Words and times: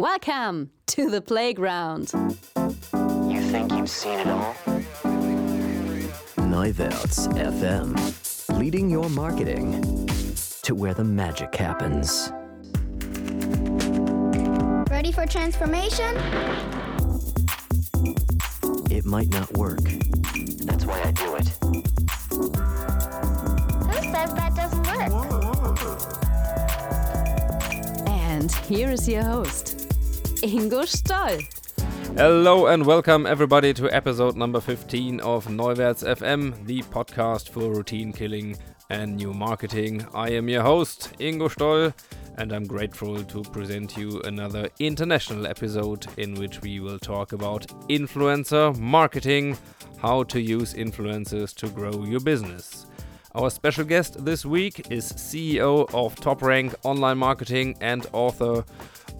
Welcome 0.00 0.70
to 0.86 1.10
the 1.10 1.20
playground. 1.20 2.10
You 2.14 3.42
think 3.42 3.70
you've 3.70 3.90
seen 3.90 4.18
it 4.18 4.28
all? 4.28 4.54
Neuwerts 6.38 7.28
FM, 7.34 8.58
leading 8.58 8.88
your 8.88 9.10
marketing 9.10 9.82
to 10.62 10.74
where 10.74 10.94
the 10.94 11.04
magic 11.04 11.54
happens. 11.54 12.32
Ready 14.90 15.12
for 15.12 15.26
transformation? 15.26 16.16
It 18.90 19.04
might 19.04 19.28
not 19.28 19.52
work. 19.52 19.82
That's 20.64 20.86
why 20.86 21.02
I 21.02 21.12
do 21.12 21.34
it. 21.34 21.48
Who 23.84 24.02
says 24.10 24.32
that 24.32 24.54
doesn't 24.56 24.86
work? 24.86 25.12
And 28.08 28.50
here 28.52 28.90
is 28.90 29.06
your 29.06 29.24
host, 29.24 29.69
Ingo 30.42 30.86
Stoll. 30.86 31.38
Hello 32.16 32.66
and 32.66 32.86
welcome 32.86 33.26
everybody 33.26 33.74
to 33.74 33.94
episode 33.94 34.36
number 34.36 34.58
15 34.58 35.20
of 35.20 35.46
Neuwerts 35.48 36.02
FM, 36.02 36.64
the 36.64 36.80
podcast 36.84 37.50
for 37.50 37.70
routine 37.70 38.10
killing 38.10 38.56
and 38.88 39.16
new 39.16 39.34
marketing. 39.34 40.06
I 40.14 40.30
am 40.30 40.48
your 40.48 40.62
host, 40.62 41.12
Ingo 41.18 41.50
Stoll, 41.50 41.92
and 42.38 42.52
I'm 42.52 42.66
grateful 42.66 43.22
to 43.22 43.42
present 43.42 43.98
you 43.98 44.22
another 44.22 44.70
international 44.78 45.46
episode 45.46 46.06
in 46.16 46.34
which 46.34 46.62
we 46.62 46.80
will 46.80 46.98
talk 46.98 47.32
about 47.32 47.66
influencer 47.90 48.74
marketing, 48.78 49.58
how 49.98 50.22
to 50.24 50.40
use 50.40 50.72
influencers 50.72 51.54
to 51.56 51.68
grow 51.68 52.04
your 52.04 52.20
business. 52.20 52.86
Our 53.32 53.48
special 53.48 53.84
guest 53.84 54.24
this 54.24 54.44
week 54.44 54.90
is 54.90 55.12
CEO 55.12 55.88
of 55.94 56.16
Top 56.16 56.42
Rank 56.42 56.74
Online 56.82 57.16
Marketing 57.16 57.76
and 57.80 58.04
author 58.12 58.64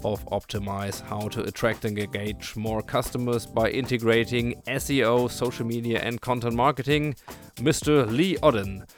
of 0.02 0.27
Optimize 0.27 1.00
How 1.00 1.28
to 1.28 1.42
Attract 1.45 1.84
and 1.84 1.96
Engage 1.96 2.56
More 2.56 2.83
Customers 2.83 3.46
by 3.46 3.70
Integrating 3.70 4.61
SEO, 4.66 5.31
Social 5.31 5.64
Media, 5.64 6.00
and 6.00 6.20
Content 6.20 6.56
Marketing, 6.56 7.14
Mr. 7.58 8.11
Lee 8.11 8.36
Odden. 8.38 8.88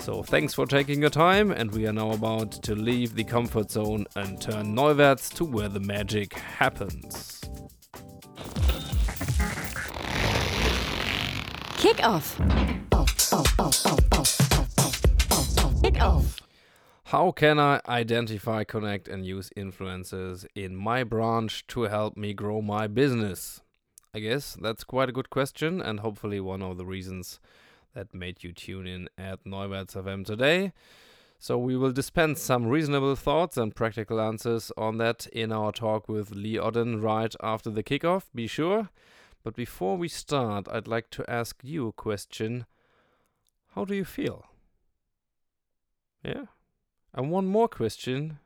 So, 0.00 0.22
thanks 0.22 0.52
for 0.52 0.66
taking 0.66 1.00
your 1.00 1.10
time, 1.10 1.50
and 1.50 1.70
we 1.70 1.86
are 1.86 1.92
now 1.94 2.10
about 2.10 2.52
to 2.64 2.74
leave 2.74 3.14
the 3.14 3.24
comfort 3.24 3.70
zone 3.70 4.04
and 4.16 4.38
turn 4.38 4.76
Neuwerts 4.76 5.32
to 5.36 5.46
where 5.46 5.70
the 5.70 5.80
magic 5.80 6.34
happens. 6.34 7.40
Kick 11.78 12.06
off. 12.06 12.38
Kick 12.88 14.57
Oh. 15.96 16.18
off. 16.18 16.40
How 17.04 17.30
can 17.30 17.58
I 17.58 17.80
identify, 17.88 18.64
connect, 18.64 19.08
and 19.08 19.24
use 19.24 19.50
influencers 19.56 20.44
in 20.54 20.76
my 20.76 21.02
branch 21.02 21.66
to 21.68 21.82
help 21.82 22.16
me 22.16 22.34
grow 22.34 22.60
my 22.60 22.86
business? 22.86 23.62
I 24.12 24.18
guess 24.20 24.56
that's 24.60 24.84
quite 24.84 25.08
a 25.08 25.12
good 25.12 25.30
question, 25.30 25.80
and 25.80 26.00
hopefully 26.00 26.40
one 26.40 26.62
of 26.62 26.76
the 26.76 26.84
reasons 26.84 27.40
that 27.94 28.14
made 28.14 28.44
you 28.44 28.52
tune 28.52 28.86
in 28.86 29.08
at 29.16 29.44
Neuwerts 29.44 29.94
FM 29.94 30.26
today. 30.26 30.72
So 31.38 31.56
we 31.56 31.76
will 31.76 31.92
dispense 31.92 32.42
some 32.42 32.66
reasonable 32.66 33.16
thoughts 33.16 33.56
and 33.56 33.74
practical 33.74 34.20
answers 34.20 34.70
on 34.76 34.98
that 34.98 35.26
in 35.28 35.52
our 35.52 35.72
talk 35.72 36.08
with 36.08 36.32
Lee 36.32 36.56
Odden 36.56 37.02
right 37.02 37.34
after 37.42 37.70
the 37.70 37.82
kickoff, 37.82 38.24
be 38.34 38.46
sure. 38.46 38.90
But 39.42 39.56
before 39.56 39.96
we 39.96 40.08
start, 40.08 40.68
I'd 40.70 40.88
like 40.88 41.08
to 41.10 41.24
ask 41.30 41.60
you 41.62 41.88
a 41.88 41.92
question. 41.92 42.66
How 43.74 43.86
do 43.86 43.94
you 43.94 44.04
feel? 44.04 44.47
Yeah? 46.22 46.46
And 47.14 47.30
one 47.30 47.46
more 47.46 47.68
question. 47.68 48.38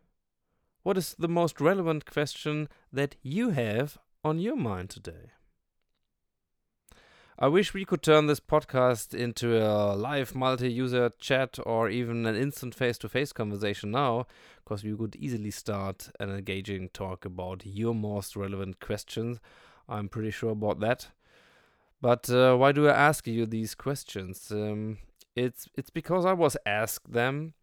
What 0.82 0.98
is 0.98 1.14
the 1.18 1.28
most 1.28 1.60
relevant 1.60 2.06
question 2.06 2.68
that 2.92 3.16
you 3.22 3.50
have 3.50 3.98
on 4.24 4.38
your 4.38 4.56
mind 4.56 4.90
today? 4.90 5.30
I 7.38 7.48
wish 7.48 7.74
we 7.74 7.84
could 7.84 8.02
turn 8.02 8.26
this 8.26 8.40
podcast 8.40 9.14
into 9.14 9.56
a 9.58 9.96
live 9.96 10.34
multi 10.34 10.70
user 10.70 11.10
chat 11.18 11.58
or 11.64 11.88
even 11.88 12.26
an 12.26 12.36
instant 12.36 12.74
face 12.74 12.98
to 12.98 13.08
face 13.08 13.32
conversation 13.32 13.90
now, 13.90 14.26
because 14.62 14.84
we 14.84 14.94
could 14.94 15.16
easily 15.16 15.50
start 15.50 16.10
an 16.20 16.30
engaging 16.30 16.90
talk 16.90 17.24
about 17.24 17.66
your 17.66 17.94
most 17.94 18.36
relevant 18.36 18.80
questions. 18.80 19.40
I'm 19.88 20.08
pretty 20.08 20.30
sure 20.30 20.50
about 20.50 20.80
that. 20.80 21.08
But 22.00 22.28
uh, 22.30 22.56
why 22.56 22.72
do 22.72 22.86
I 22.86 22.92
ask 22.92 23.26
you 23.26 23.46
these 23.46 23.74
questions? 23.74 24.50
Um, 24.50 24.98
it's 25.34 25.68
it's 25.74 25.90
because 25.90 26.26
I 26.26 26.34
was 26.34 26.56
asked 26.66 27.12
them 27.12 27.54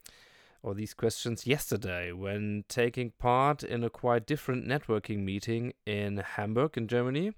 or 0.62 0.74
these 0.74 0.94
questions 0.94 1.48
yesterday 1.48 2.12
when 2.12 2.64
taking 2.68 3.12
part 3.20 3.64
in 3.64 3.84
a 3.84 3.90
quite 3.90 4.26
different 4.26 4.68
networking 4.68 5.20
meeting 5.20 5.74
in 5.86 6.18
Hamburg 6.18 6.78
in 6.78 6.88
Germany. 6.88 7.32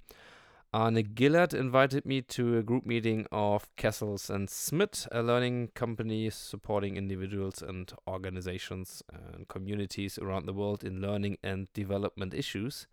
Arne 0.73 1.03
Gillard 1.17 1.53
invited 1.53 2.05
me 2.05 2.21
to 2.21 2.57
a 2.57 2.63
group 2.63 2.85
meeting 2.85 3.27
of 3.29 3.67
Kessels 3.75 4.29
and 4.29 4.49
Smit, 4.49 5.05
a 5.11 5.21
learning 5.21 5.67
company 5.75 6.29
supporting 6.29 6.95
individuals 6.95 7.61
and 7.61 7.91
organizations 8.07 9.03
and 9.11 9.49
communities 9.49 10.17
around 10.17 10.45
the 10.45 10.53
world 10.53 10.85
in 10.85 11.01
learning 11.01 11.37
and 11.43 11.67
development 11.73 12.33
issues. 12.33 12.87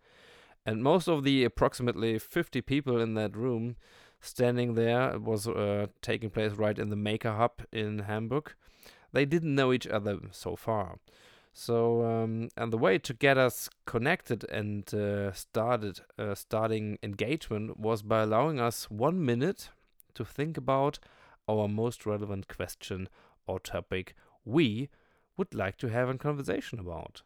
And 0.65 0.83
most 0.83 1.07
of 1.07 1.23
the 1.23 1.45
approximately 1.45 2.19
50 2.19 2.61
people 2.61 2.99
in 2.99 3.13
that 3.13 3.35
room 3.35 3.77
standing 4.19 4.73
there 4.73 5.17
was 5.17 5.47
uh, 5.47 5.87
taking 6.01 6.29
place 6.29 6.53
right 6.53 6.77
in 6.77 6.89
the 6.89 6.97
Maker 6.97 7.31
Hub 7.31 7.61
in 7.71 7.99
Hamburg. 7.99 8.53
They 9.11 9.25
didn't 9.25 9.55
know 9.55 9.73
each 9.73 9.87
other 9.87 10.19
so 10.31 10.55
far. 10.55 10.99
So, 11.51 12.05
um, 12.05 12.49
and 12.55 12.71
the 12.71 12.77
way 12.77 12.99
to 12.99 13.13
get 13.13 13.37
us 13.37 13.69
connected 13.85 14.43
and 14.45 14.91
uh, 14.93 15.33
started 15.33 16.01
uh, 16.17 16.35
starting 16.35 16.99
engagement 17.01 17.79
was 17.79 18.01
by 18.01 18.21
allowing 18.21 18.59
us 18.59 18.89
one 18.89 19.25
minute 19.25 19.69
to 20.13 20.23
think 20.23 20.57
about 20.57 20.99
our 21.47 21.67
most 21.67 22.05
relevant 22.05 22.47
question 22.47 23.09
or 23.47 23.59
topic 23.59 24.15
we 24.45 24.89
would 25.37 25.53
like 25.53 25.77
to 25.77 25.87
have 25.87 26.09
a 26.09 26.17
conversation 26.17 26.79
about. 26.79 27.23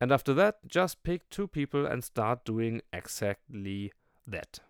And 0.00 0.12
after 0.12 0.34
that, 0.34 0.58
just 0.66 1.02
pick 1.02 1.28
two 1.30 1.48
people 1.48 1.86
and 1.86 2.04
start 2.04 2.44
doing 2.44 2.82
exactly 2.92 3.92
that. 4.26 4.60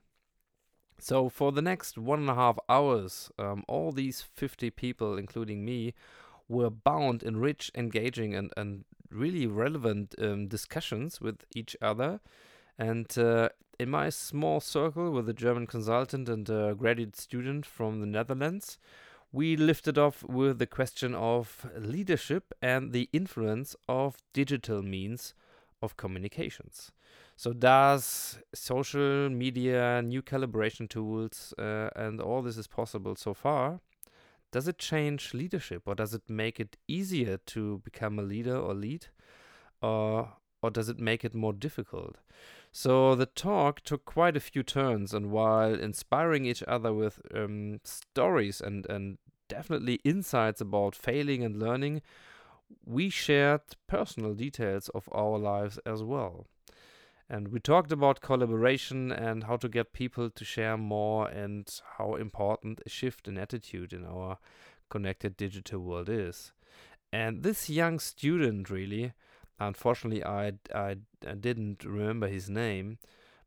So, 0.99 1.28
for 1.28 1.53
the 1.53 1.62
next 1.62 1.99
one 1.99 2.21
and 2.21 2.31
a 2.31 2.34
half 2.34 2.59
hours, 2.69 3.31
um, 3.38 3.65
all 3.69 3.93
these 3.93 4.22
50 4.22 4.71
people, 4.71 5.19
including 5.19 5.65
me, 5.65 5.94
were 6.49 6.71
bound 6.71 7.22
in 7.22 7.38
rich, 7.38 7.71
engaging, 7.75 8.34
and, 8.34 8.53
and 8.56 8.84
really 9.10 9.47
relevant 9.47 10.15
um, 10.21 10.47
discussions 10.47 11.21
with 11.21 11.44
each 11.55 11.77
other. 11.82 12.21
And 12.78 13.16
uh, 13.19 13.50
in 13.78 13.91
my 13.91 14.10
small 14.10 14.60
circle 14.60 15.10
with 15.10 15.28
a 15.28 15.34
German 15.34 15.66
consultant 15.66 16.28
and 16.28 16.49
a 16.49 16.75
graduate 16.75 17.16
student 17.16 17.66
from 17.66 18.00
the 18.00 18.06
Netherlands, 18.06 18.78
we 19.32 19.56
lifted 19.56 19.99
off 19.99 20.22
with 20.22 20.59
the 20.59 20.66
question 20.66 21.15
of 21.15 21.66
leadership 21.76 22.55
and 22.62 22.93
the 22.93 23.09
influence 23.12 23.75
of 23.88 24.19
digital 24.32 24.81
means 24.82 25.34
of 25.82 25.97
communications. 25.97 26.93
So, 27.37 27.53
does 27.53 28.39
social 28.55 29.28
media, 29.31 30.03
new 30.03 30.22
calibration 30.22 30.89
tools, 30.89 31.53
uh, 31.59 31.91
and 31.97 32.21
all 32.21 32.43
this 32.43 32.56
is 32.56 32.67
possible 32.67 33.17
so 33.17 33.34
far? 33.34 33.81
Does 34.53 34.69
it 34.69 34.78
change 34.78 35.34
leadership, 35.34 35.83
or 35.87 35.94
does 35.94 36.15
it 36.15 36.31
make 36.31 36.61
it 36.61 36.77
easier 36.89 37.39
to 37.47 37.78
become 37.84 38.19
a 38.19 38.23
leader 38.23 38.56
or 38.56 38.75
lead, 38.75 39.09
or 39.83 40.34
or 40.62 40.71
does 40.71 40.89
it 40.89 40.99
make 40.99 41.25
it 41.25 41.34
more 41.34 41.53
difficult? 41.53 42.17
So 42.73 43.15
the 43.15 43.27
talk 43.27 43.83
took 43.83 44.05
quite 44.05 44.37
a 44.37 44.41
few 44.41 44.62
turns, 44.62 45.15
and 45.15 45.31
while 45.31 45.75
inspiring 45.75 46.47
each 46.47 46.62
other 46.69 46.93
with 46.94 47.21
um, 47.34 47.81
stories 47.84 48.61
and 48.61 48.87
and 48.87 49.19
definitely 49.49 49.97
insights 50.05 50.61
about 50.61 50.94
failing 50.97 51.44
and 51.44 51.59
learning, 51.59 52.03
we 52.84 53.11
shared 53.11 53.62
personal 53.89 54.34
details 54.34 54.89
of 54.91 55.09
our 55.12 55.39
lives 55.39 55.78
as 55.87 56.03
well. 56.03 56.47
And 57.29 57.49
we 57.49 57.59
talked 57.59 57.91
about 57.91 58.21
collaboration 58.21 59.11
and 59.11 59.44
how 59.44 59.56
to 59.56 59.69
get 59.69 59.93
people 59.93 60.29
to 60.31 60.44
share 60.44 60.76
more 60.76 61.29
and 61.29 61.69
how 61.97 62.17
important 62.17 62.82
a 62.85 62.88
shift 62.88 63.26
in 63.26 63.38
attitude 63.38 63.93
in 63.93 64.05
our 64.05 64.38
connected 64.91 65.37
digital 65.37 65.81
world 65.81 66.09
is. 66.09 66.53
And 67.12 67.43
this 67.43 67.71
young 67.71 67.99
student, 67.99 68.69
really, 68.69 69.12
unfortunately, 69.59 70.25
I, 70.25 70.55
I, 70.75 70.97
I 71.26 71.35
didn't 71.35 71.85
remember 71.85 72.29
his 72.29 72.50
name, 72.50 72.99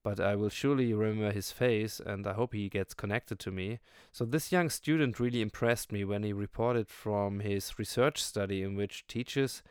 but 0.03 0.19
I 0.19 0.35
will 0.35 0.50
surely 0.50 0.94
remember 0.94 1.31
his 1.31 1.51
face 1.51 2.00
and 2.00 2.25
I 2.25 2.33
hope 2.33 2.53
he 2.53 2.69
gets 2.69 2.94
connected 2.94 3.39
to 3.39 3.51
me. 3.51 3.80
So, 4.12 4.23
this 4.23 4.51
young 4.51 4.69
student 4.69 5.19
really 5.19 5.41
impressed 5.41 5.91
me 5.91 6.06
when 6.06 6.23
he 6.23 6.33
reported 6.33 6.88
from 6.89 7.41
his 7.41 7.77
research 7.77 8.23
study 8.23 8.63
in 8.63 8.75
which 8.75 9.06
teachers 9.07 9.62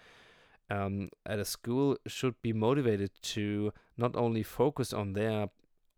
um, 0.70 1.10
at 1.24 1.38
a 1.38 1.44
school 1.44 1.96
should 2.06 2.40
be 2.42 2.52
motivated 2.52 3.10
to 3.22 3.72
not 3.96 4.16
only 4.16 4.42
focus 4.42 4.92
on 4.92 5.12
their 5.12 5.48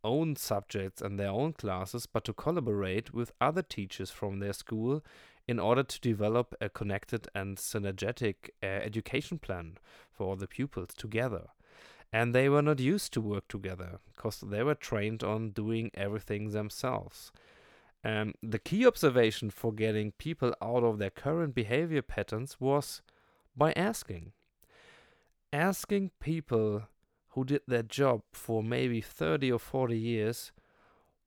own 0.04 0.36
subjects 0.36 1.02
and 1.02 1.18
their 1.18 1.30
own 1.30 1.52
classes, 1.52 2.06
but 2.06 2.24
to 2.24 2.32
collaborate 2.32 3.12
with 3.12 3.32
other 3.40 3.62
teachers 3.62 4.10
from 4.10 4.38
their 4.38 4.52
school 4.52 5.02
in 5.46 5.58
order 5.58 5.82
to 5.82 6.00
develop 6.00 6.54
a 6.60 6.68
connected 6.68 7.28
and 7.34 7.56
synergetic 7.56 8.50
uh, 8.62 8.66
education 8.66 9.38
plan 9.38 9.78
for 10.12 10.36
the 10.36 10.46
pupils 10.46 10.94
together. 10.96 11.48
and 12.12 12.34
they 12.34 12.48
were 12.48 12.62
not 12.62 12.80
used 12.80 13.12
to 13.12 13.20
work 13.20 13.46
together 13.48 13.98
because 14.14 14.40
they 14.40 14.62
were 14.62 14.74
trained 14.74 15.22
on 15.22 15.50
doing 15.50 15.90
everything 15.94 16.50
themselves. 16.50 17.30
Um, 18.04 18.34
the 18.42 18.58
key 18.58 18.86
observation 18.86 19.50
for 19.50 19.72
getting 19.72 20.12
people 20.12 20.54
out 20.62 20.84
of 20.84 20.98
their 20.98 21.10
current 21.10 21.54
behavior 21.54 22.02
patterns 22.02 22.56
was 22.58 23.02
by 23.56 23.72
asking. 23.72 24.32
Asking 25.52 26.10
people 26.20 26.82
who 27.30 27.44
did 27.44 27.62
their 27.66 27.82
job 27.82 28.22
for 28.32 28.62
maybe 28.62 29.00
30 29.00 29.52
or 29.52 29.58
40 29.58 29.96
years, 29.96 30.52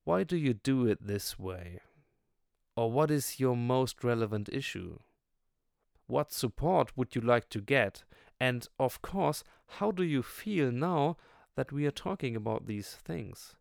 why 0.04 0.22
do 0.22 0.36
you 0.36 0.54
do 0.54 0.86
it 0.86 1.04
this 1.04 1.38
way? 1.38 1.80
Or 2.76 2.90
what 2.90 3.10
is 3.10 3.40
your 3.40 3.56
most 3.56 4.04
relevant 4.04 4.48
issue? 4.52 4.98
What 6.06 6.32
support 6.32 6.96
would 6.96 7.16
you 7.16 7.20
like 7.20 7.48
to 7.50 7.60
get? 7.60 8.04
And 8.38 8.68
of 8.78 9.02
course, 9.02 9.42
how 9.78 9.90
do 9.90 10.04
you 10.04 10.22
feel 10.22 10.70
now 10.70 11.16
that 11.56 11.72
we 11.72 11.84
are 11.86 11.92
talking 11.92 12.36
about 12.36 12.66
these 12.66 12.90
things? 13.04 13.56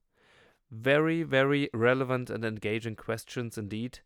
Very, 0.70 1.24
very 1.24 1.70
relevant 1.74 2.30
and 2.30 2.46
engaging 2.46 2.96
questions 2.96 3.58
indeed. 3.58 4.00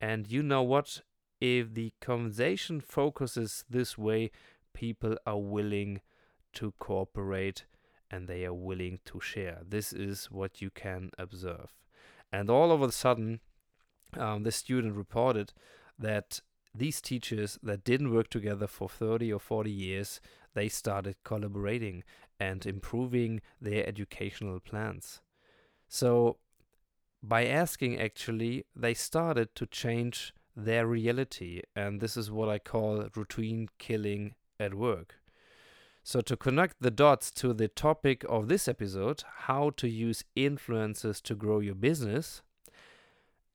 And 0.00 0.30
you 0.30 0.42
know 0.42 0.62
what? 0.62 1.02
If 1.40 1.74
the 1.74 1.92
conversation 2.00 2.80
focuses 2.80 3.64
this 3.70 3.96
way, 3.96 4.32
people 4.72 5.16
are 5.26 5.38
willing 5.38 6.00
to 6.54 6.72
cooperate 6.78 7.64
and 8.10 8.26
they 8.26 8.44
are 8.44 8.54
willing 8.54 9.00
to 9.04 9.20
share. 9.20 9.60
This 9.66 9.92
is 9.92 10.26
what 10.30 10.62
you 10.62 10.70
can 10.70 11.10
observe. 11.18 11.74
And 12.32 12.50
all 12.50 12.72
of 12.72 12.82
a 12.82 12.92
sudden, 12.92 13.40
um, 14.16 14.42
the 14.42 14.52
student 14.52 14.96
reported 14.96 15.52
that 15.98 16.40
these 16.74 17.00
teachers 17.00 17.58
that 17.62 17.84
didn't 17.84 18.12
work 18.12 18.28
together 18.28 18.66
for 18.66 18.88
30 18.88 19.32
or 19.32 19.40
40 19.40 19.70
years, 19.70 20.20
they 20.54 20.68
started 20.68 21.16
collaborating 21.24 22.04
and 22.40 22.64
improving 22.66 23.40
their 23.60 23.86
educational 23.86 24.60
plans. 24.60 25.20
So, 25.88 26.38
by 27.22 27.46
asking, 27.46 27.98
actually, 27.98 28.64
they 28.76 28.94
started 28.94 29.54
to 29.56 29.66
change 29.66 30.32
their 30.54 30.86
reality, 30.86 31.62
and 31.74 32.00
this 32.00 32.16
is 32.16 32.30
what 32.30 32.48
I 32.48 32.58
call 32.58 33.08
routine 33.16 33.68
killing 33.78 34.34
at 34.58 34.74
work. 34.74 35.16
So, 36.02 36.20
to 36.22 36.36
connect 36.36 36.76
the 36.80 36.90
dots 36.90 37.30
to 37.32 37.52
the 37.52 37.68
topic 37.68 38.24
of 38.28 38.48
this 38.48 38.66
episode, 38.66 39.24
how 39.40 39.70
to 39.76 39.86
use 39.86 40.24
influencers 40.34 41.20
to 41.22 41.34
grow 41.34 41.60
your 41.60 41.74
business, 41.74 42.40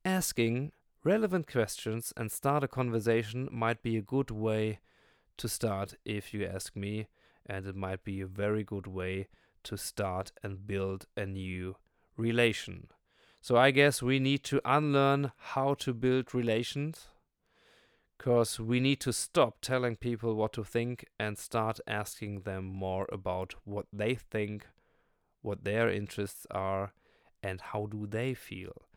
asking 0.05 0.71
relevant 1.03 1.51
questions 1.51 2.13
and 2.15 2.31
start 2.31 2.63
a 2.63 2.67
conversation 2.67 3.50
might 3.51 3.81
be 3.81 3.97
a 3.97 4.01
good 4.03 4.29
way 4.29 4.79
to 5.38 5.47
start, 5.47 5.95
if 6.05 6.31
you 6.31 6.45
ask 6.45 6.75
me, 6.75 7.07
and 7.45 7.65
it 7.65 7.75
might 7.75 8.03
be 8.03 8.21
a 8.21 8.27
very 8.27 8.63
good 8.63 8.85
way 8.85 9.27
to 9.63 9.75
start 9.75 10.31
and 10.44 10.67
build 10.67 11.07
a 11.17 11.25
new 11.25 11.75
relation. 12.17 12.88
So, 13.41 13.57
I 13.57 13.71
guess 13.71 14.03
we 14.03 14.19
need 14.19 14.44
to 14.44 14.61
unlearn 14.63 15.31
how 15.38 15.73
to 15.75 15.94
build 15.94 16.35
relations 16.35 17.07
because 18.18 18.60
we 18.60 18.80
need 18.80 19.00
to 19.01 19.13
stop 19.13 19.57
telling 19.62 19.95
people 19.95 20.36
what 20.36 20.54
to 20.54 20.63
think 20.63 21.06
and 21.19 21.38
start 21.38 21.80
asking 21.88 22.42
them 22.42 22.65
more 22.65 23.07
about 23.12 23.56
what 23.65 23.86
they 23.92 24.15
think, 24.15 24.68
what 25.42 25.63
their 25.63 25.89
interests 25.89 26.48
are, 26.51 26.94
and 27.42 27.60
how 27.60 27.86
do 27.86 28.07
they 28.07 28.33
feel. 28.33 28.88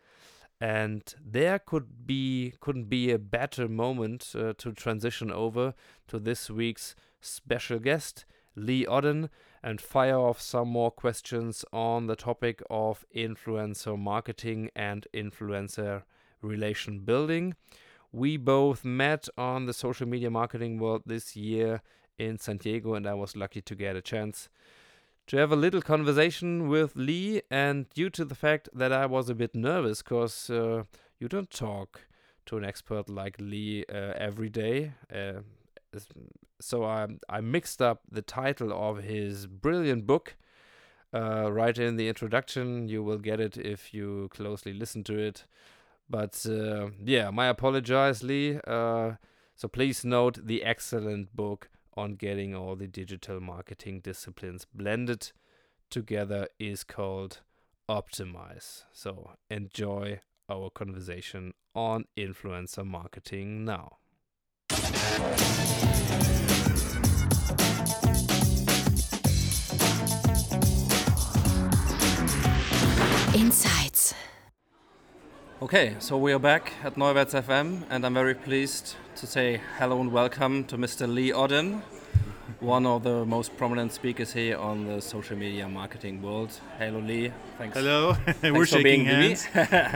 And 0.61 1.03
there 1.23 1.59
could 1.59 2.07
be 2.07 2.55
couldn't 2.61 2.89
be 2.89 3.11
a 3.11 3.19
better 3.19 3.69
moment 3.69 4.33
uh, 4.35 4.55
to 4.59 4.73
transition 4.73 5.31
over 5.31 5.75
to 6.09 6.19
this 6.19 6.49
week's 6.49 6.95
special 7.21 7.79
guest, 7.79 8.25
Lee 8.55 8.87
Odden, 8.87 9.29
and 9.63 9.81
fire 9.81 10.19
off 10.19 10.41
some 10.41 10.69
more 10.69 10.91
questions 10.91 11.65
on 11.73 12.07
the 12.07 12.17
topic 12.17 12.63
of 12.71 13.05
influencer 13.15 13.99
marketing 13.99 14.71
and 14.75 15.07
influencer 15.13 16.05
relation 16.41 17.01
building. 17.01 17.55
We 18.17 18.39
both 18.39 18.83
met 18.83 19.29
on 19.37 19.67
the 19.67 19.75
social 19.75 20.09
media 20.09 20.31
marketing 20.31 20.79
world 20.79 21.03
this 21.05 21.37
year 21.37 21.83
in 22.19 22.39
San 22.39 22.57
Diego, 22.57 22.95
and 22.95 23.07
I 23.07 23.13
was 23.13 23.37
lucky 23.37 23.61
to 23.61 23.75
get 23.75 23.95
a 23.95 24.01
chance 24.01 24.49
to 25.27 25.37
have 25.37 25.53
a 25.53 25.57
little 25.57 25.83
conversation 25.83 26.67
with 26.67 26.97
Lee. 26.97 27.43
And 27.51 27.91
due 27.91 28.09
to 28.09 28.25
the 28.25 28.35
fact 28.35 28.71
that 28.73 28.91
I 28.91 29.05
was 29.05 29.29
a 29.29 29.35
bit 29.35 29.55
nervous, 29.55 30.01
because 30.01 30.49
uh, 30.49 30.85
you 31.19 31.29
don't 31.29 31.51
talk 31.51 32.07
to 32.47 32.57
an 32.57 32.65
expert 32.65 33.11
like 33.11 33.37
Lee 33.39 33.85
uh, 33.91 34.15
every 34.17 34.49
day. 34.49 34.93
Uh, 35.15 35.41
so 36.59 36.85
I, 36.85 37.09
I 37.29 37.43
mixed 37.43 37.83
up 37.83 38.01
the 38.11 38.23
title 38.23 38.73
of 38.73 39.03
his 39.03 39.47
brilliant 39.47 40.07
book. 40.07 40.37
Uh, 41.13 41.53
right 41.53 41.77
in 41.77 41.97
the 41.97 42.09
introduction, 42.09 42.89
you 42.89 43.03
will 43.03 43.19
get 43.19 43.41
it 43.41 43.59
if 43.59 43.93
you 43.93 44.31
closely 44.33 44.73
listen 44.73 45.05
to 45.05 45.19
it. 45.19 45.45
But 46.09 46.47
uh, 46.49 46.91
yeah, 47.05 47.31
my 47.31 47.47
apologies, 47.49 48.23
Lee. 48.23 48.61
Uh, 48.67 49.13
so 49.55 49.69
please 49.69 50.05
note 50.05 50.47
the 50.47 50.63
excellent 50.63 51.35
book 51.35 51.69
on 51.97 52.15
getting 52.15 52.55
all 52.55 52.77
the 52.77 52.87
digital 52.87 53.41
marketing 53.41 54.01
disciplines 54.01 54.67
blended 54.73 55.33
together 55.91 56.47
is 56.59 56.85
called 56.85 57.41
Optimize. 57.89 58.85
So 58.93 59.33
enjoy 59.51 60.21
our 60.49 60.71
conversation 60.71 61.55
on 61.75 62.05
influencer 62.17 62.85
marketing 62.85 63.65
now. 63.65 63.99
Insights. 73.35 73.86
Okay, 75.63 75.97
so 76.01 76.19
we 76.19 76.35
are 76.35 76.39
back 76.39 76.75
at 76.85 76.97
Neuwerts 76.97 77.33
FM, 77.33 77.85
and 77.89 78.05
I'm 78.05 78.13
very 78.13 78.35
pleased 78.35 78.95
to 79.15 79.27
say 79.27 79.63
hello 79.79 80.03
and 80.03 80.13
welcome 80.13 80.65
to 80.65 80.77
Mr. 80.77 81.11
Lee 81.11 81.31
Odden, 81.31 81.81
one 82.61 82.85
of 82.85 83.05
the 83.05 83.25
most 83.25 83.57
prominent 83.57 83.95
speakers 83.95 84.35
here 84.35 84.59
on 84.59 84.87
the 84.87 85.01
social 85.01 85.35
media 85.35 85.67
marketing 85.67 86.21
world. 86.21 86.61
Hello, 86.77 86.99
Lee. 86.99 87.33
Thanks. 87.57 87.75
Hello. 87.75 88.13
Thanks 88.27 88.59
We're 88.59 88.67
shaking 88.67 89.07
hands. 89.07 89.49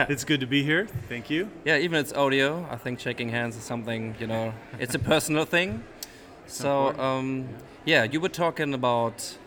it's 0.09 0.23
good 0.23 0.39
to 0.39 0.47
be 0.47 0.63
here. 0.63 0.87
Thank 1.07 1.29
you. 1.29 1.47
Yeah, 1.63 1.77
even 1.77 1.99
it's 1.99 2.13
audio. 2.13 2.67
I 2.71 2.77
think 2.77 2.99
shaking 2.99 3.29
hands 3.29 3.55
is 3.55 3.63
something 3.63 4.15
you 4.19 4.25
know. 4.25 4.55
It's 4.79 4.95
a 4.95 4.99
personal 4.99 5.45
thing. 5.45 5.83
So 6.47 6.99
um, 6.99 7.47
yeah, 7.85 8.05
you 8.05 8.19
were 8.19 8.29
talking 8.29 8.73
about 8.73 9.37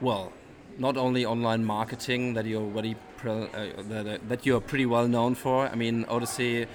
well, 0.00 0.32
not 0.78 0.96
only 0.96 1.24
online 1.24 1.64
marketing 1.64 2.34
that 2.34 2.44
you're 2.44 2.60
already 2.60 2.96
uh, 3.30 3.82
that, 3.88 4.28
that 4.28 4.46
you're 4.46 4.60
pretty 4.60 4.86
well 4.86 5.08
known 5.08 5.34
for. 5.34 5.68
I 5.68 5.74
mean, 5.74 6.04
Odyssey 6.08 6.66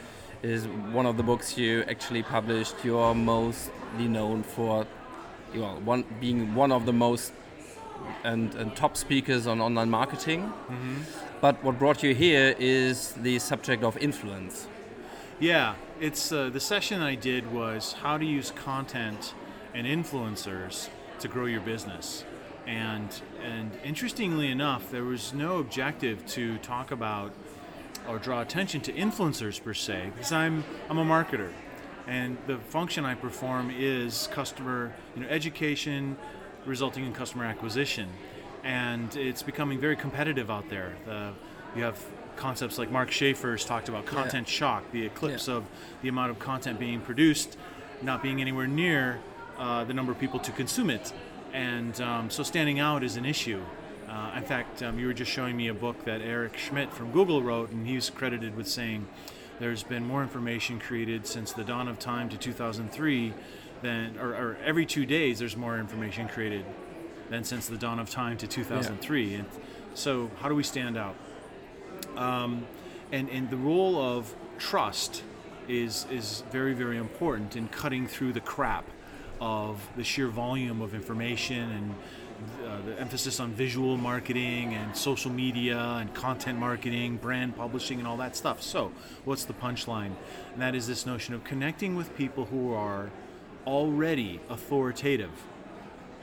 is 0.42 0.68
one 0.68 1.06
of 1.06 1.18
the 1.18 1.24
books 1.24 1.58
you 1.58 1.84
actually 1.88 2.24
published. 2.24 2.76
You're 2.84 3.14
mostly 3.14 4.08
known 4.08 4.44
for 4.44 4.86
you 5.54 5.62
know, 5.62 5.80
one 5.84 6.06
being 6.20 6.56
one 6.56 6.72
of 6.72 6.86
the 6.86 6.94
most 6.94 7.34
and, 8.24 8.54
and 8.56 8.76
top 8.76 8.96
speakers 8.98 9.48
on 9.48 9.62
online 9.62 9.90
marketing. 9.90 10.52
But 11.42 11.64
what 11.64 11.80
brought 11.80 12.04
you 12.04 12.14
here 12.14 12.56
is 12.60 13.14
the 13.14 13.40
subject 13.40 13.84
of 13.84 13.98
influence. 13.98 14.68
Yeah, 15.40 15.76
it's 16.00 16.32
uh, 16.32 16.50
the 16.50 16.60
session 16.60 17.02
I 17.02 17.16
did 17.16 17.52
was 17.52 17.94
how 17.94 18.18
to 18.18 18.26
use 18.26 18.52
content 18.52 19.34
and 19.74 19.88
influencers 19.88 20.90
to 21.20 21.28
grow 21.28 21.46
your 21.46 21.62
business. 21.62 22.26
And 22.70 23.10
and 23.44 23.72
interestingly 23.84 24.52
enough, 24.52 24.92
there 24.92 25.04
was 25.04 25.34
no 25.34 25.58
objective 25.58 26.24
to 26.28 26.60
talk 26.60 26.92
about 26.92 27.32
or 28.08 28.20
draw 28.20 28.42
attention 28.42 28.80
to 28.82 28.94
influencers 28.94 29.62
per 29.62 29.74
se 29.74 30.12
because 30.14 30.32
I'm 30.32 30.64
I'm 30.88 31.00
a 31.00 31.04
marketer. 31.06 31.50
And 32.06 32.38
the 32.46 32.58
function 32.58 33.06
I 33.06 33.16
perform 33.16 33.72
is 33.76 34.30
customer 34.32 34.94
you 35.16 35.24
know 35.24 35.30
education 35.30 36.16
resulting 36.68 37.06
in 37.06 37.14
customer 37.14 37.46
acquisition. 37.46 38.08
And 38.64 39.16
it's 39.16 39.42
becoming 39.42 39.80
very 39.80 39.96
competitive 39.96 40.52
out 40.52 40.70
there. 40.70 40.96
The, 41.06 41.32
you 41.76 41.84
have 41.84 42.00
concepts 42.36 42.78
like 42.78 42.92
Mark 42.92 43.10
Schaefer's 43.10 43.66
talked 43.66 43.90
about 43.90 44.06
content 44.06 44.48
shock 44.48 44.84
the 44.92 45.06
eclipse 45.06 45.48
Yeah. 45.48 45.56
of 45.56 45.64
the 46.04 46.10
amount 46.10 46.30
of 46.32 46.38
content 46.40 46.80
being 46.80 47.02
produced 47.02 47.58
not 48.02 48.22
being 48.22 48.40
anywhere 48.42 48.68
near 48.68 49.20
uh, 49.58 49.84
the 49.84 49.94
number 49.94 50.12
of 50.12 50.20
people 50.20 50.40
to 50.40 50.52
consume 50.54 50.90
it 50.90 51.12
and 51.54 52.00
um, 52.02 52.30
so 52.30 52.44
standing 52.44 52.80
out 52.80 53.04
is 53.04 53.16
an 53.16 53.26
issue 53.26 53.62
uh, 54.10 54.32
in 54.36 54.44
fact, 54.44 54.82
um, 54.82 54.98
you 54.98 55.06
were 55.06 55.14
just 55.14 55.30
showing 55.30 55.56
me 55.56 55.68
a 55.68 55.74
book 55.74 56.04
that 56.06 56.22
Eric 56.22 56.58
Schmidt 56.58 56.92
from 56.92 57.12
Google 57.12 57.44
wrote, 57.44 57.70
and 57.70 57.86
he's 57.86 58.10
credited 58.10 58.58
with 58.58 58.68
saying 58.68 59.08
there's 59.60 59.84
been 59.84 60.04
more 60.04 60.24
information 60.24 60.80
created 60.80 61.28
since 61.28 61.54
the 61.54 61.64
dawn 61.64 61.88
of 61.88 62.00
time 62.00 62.28
to 62.30 62.38
2003 62.38 63.34
than, 63.84 64.18
or, 64.18 64.30
or 64.30 64.58
every 64.66 64.86
two 64.86 65.06
days 65.06 65.38
there's 65.38 65.56
more 65.56 65.78
information 65.78 66.28
created 66.28 66.66
than 67.30 67.44
since 67.44 67.68
the 67.68 67.78
dawn 67.78 68.00
of 68.00 68.10
time 68.10 68.36
to 68.38 68.48
2003. 68.48 69.36
And 69.36 69.46
so, 69.94 70.32
how 70.40 70.50
do 70.50 70.56
we 70.56 70.64
stand 70.64 70.98
out? 70.98 71.16
Um, 72.18 72.66
and, 73.12 73.30
and 73.30 73.48
the 73.52 73.58
role 73.58 74.02
of 74.02 74.34
trust 74.58 75.22
is, 75.68 76.08
is 76.10 76.44
very, 76.52 76.74
very 76.74 76.98
important 76.98 77.56
in 77.56 77.68
cutting 77.68 78.08
through 78.08 78.34
the 78.34 78.42
crap 78.42 78.86
of 79.40 79.88
the 79.96 80.04
sheer 80.04 80.28
volume 80.28 80.82
of 80.82 80.94
information 80.94 81.72
and 81.72 81.96
uh, 82.66 82.82
the 82.86 83.00
emphasis 83.00 83.40
on 83.40 83.52
visual 83.52 83.98
marketing 83.98 84.74
and 84.74 84.96
social 84.96 85.32
media 85.32 85.78
and 85.78 86.14
content 86.14 86.58
marketing, 86.58 87.18
brand 87.18 87.56
publishing, 87.56 88.00
and 88.00 88.08
all 88.08 88.18
that 88.18 88.36
stuff. 88.36 88.62
So, 88.62 88.92
what's 89.26 89.44
the 89.44 89.54
punchline? 89.54 90.12
And 90.54 90.62
that 90.62 90.74
is 90.74 90.88
this 90.88 91.06
notion 91.06 91.34
of 91.34 91.44
connecting 91.44 91.96
with 91.96 92.16
people 92.16 92.46
who 92.46 92.74
are 92.74 93.12
already 93.68 94.40
authoritative, 94.50 95.32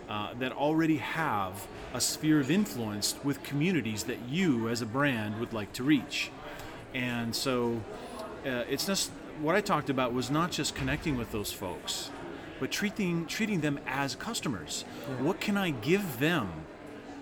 uh, 0.08 0.32
that 0.38 0.52
already 0.52 0.96
have 0.96 1.66
a 1.92 2.00
sphere 2.00 2.40
of 2.40 2.50
influence 2.50 3.14
with 3.22 3.42
communities 3.42 4.04
that 4.04 4.18
you, 4.28 4.68
as 4.68 4.80
a 4.80 4.86
brand, 4.86 5.38
would 5.38 5.52
like 5.52 5.72
to 5.74 5.84
reach. 5.84 6.30
And 6.94 7.36
so, 7.36 7.82
uh, 8.46 8.64
it's 8.70 8.86
just 8.86 9.10
what 9.40 9.54
I 9.54 9.60
talked 9.60 9.90
about 9.90 10.14
was 10.14 10.30
not 10.30 10.50
just 10.50 10.74
connecting 10.74 11.16
with 11.16 11.30
those 11.30 11.52
folks, 11.52 12.10
but 12.60 12.70
treating 12.70 13.26
treating 13.26 13.60
them 13.60 13.78
as 13.86 14.14
customers. 14.16 14.84
What 15.18 15.40
can 15.40 15.56
I 15.56 15.70
give 15.70 16.18
them 16.18 16.48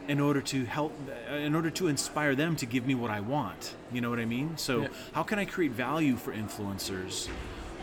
in 0.06 0.20
order 0.20 0.40
to 0.42 0.64
help, 0.66 0.92
uh, 1.30 1.34
in 1.36 1.54
order 1.54 1.70
to 1.70 1.88
inspire 1.88 2.34
them 2.34 2.56
to 2.56 2.66
give 2.66 2.86
me 2.86 2.94
what 2.94 3.10
I 3.10 3.20
want? 3.20 3.74
You 3.92 4.00
know 4.02 4.10
what 4.10 4.18
I 4.18 4.26
mean? 4.26 4.56
So, 4.56 4.82
Yeah. 4.82 4.88
how 5.12 5.22
can 5.22 5.38
I 5.38 5.44
create 5.46 5.72
value 5.72 6.16
for 6.16 6.32
influencers? 6.32 7.28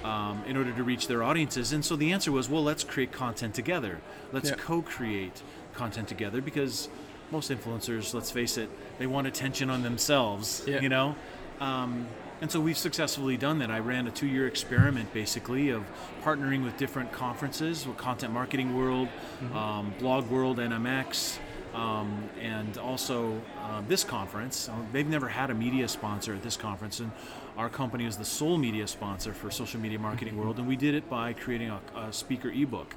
Um, 0.04 0.44
in 0.48 0.58
order 0.58 0.72
to 0.72 0.84
reach 0.84 1.08
their 1.08 1.22
audiences, 1.22 1.74
and 1.74 1.86
so 1.86 1.96
the 1.96 2.12
answer 2.12 2.32
was, 2.32 2.50
well, 2.50 2.64
let's 2.64 2.84
create 2.84 3.12
content 3.12 3.54
together. 3.54 4.02
Let's 4.32 4.50
Yeah. 4.50 4.56
co-create 4.56 5.44
content 5.76 6.08
together 6.08 6.42
because 6.42 6.90
most 7.32 7.52
influencers, 7.52 8.12
let's 8.14 8.32
face 8.32 8.58
it, 8.58 8.70
they 8.98 9.06
want 9.06 9.28
attention 9.28 9.70
on 9.70 9.84
themselves. 9.84 10.64
Yeah. 10.66 10.82
You 10.82 10.90
know, 10.90 11.16
um, 11.62 12.08
and 12.42 12.52
so 12.52 12.60
we've 12.60 12.78
successfully 12.78 13.38
done 13.38 13.60
that. 13.60 13.70
I 13.70 13.78
ran 13.80 14.08
a 14.08 14.12
two-year 14.12 14.48
experiment, 14.48 15.14
basically, 15.14 15.70
of 15.70 15.84
partnering 16.24 16.64
with 16.64 16.76
different 16.78 17.12
conferences, 17.12 17.86
with 17.88 17.98
Content 17.98 18.34
Marketing 18.34 18.76
World, 18.76 19.10
um, 19.54 19.94
Blog 20.00 20.28
World, 20.28 20.58
NMX, 20.58 21.38
um, 21.76 22.28
and 22.42 22.80
also 22.80 23.40
uh, 23.62 23.82
this 23.88 24.04
conference. 24.04 24.70
Uh, 24.70 24.74
they've 24.92 25.08
never 25.08 25.28
had 25.28 25.52
a 25.52 25.54
media 25.54 25.88
sponsor 25.88 26.34
at 26.34 26.42
this 26.42 26.58
conference, 26.58 27.00
and 27.00 27.12
our 27.58 27.70
company 27.70 28.06
is 28.06 28.18
the 28.18 28.26
sole 28.26 28.58
media 28.58 28.88
sponsor 28.88 29.34
for 29.34 29.52
Social 29.52 29.80
Media 29.80 30.00
Marketing 30.00 30.36
World, 30.36 30.58
and 30.58 30.68
we 30.68 30.76
did 30.76 30.96
it 30.96 31.08
by 31.12 31.34
creating 31.34 31.70
a, 31.70 31.80
a 31.96 32.12
speaker 32.12 32.50
ebook, 32.50 32.96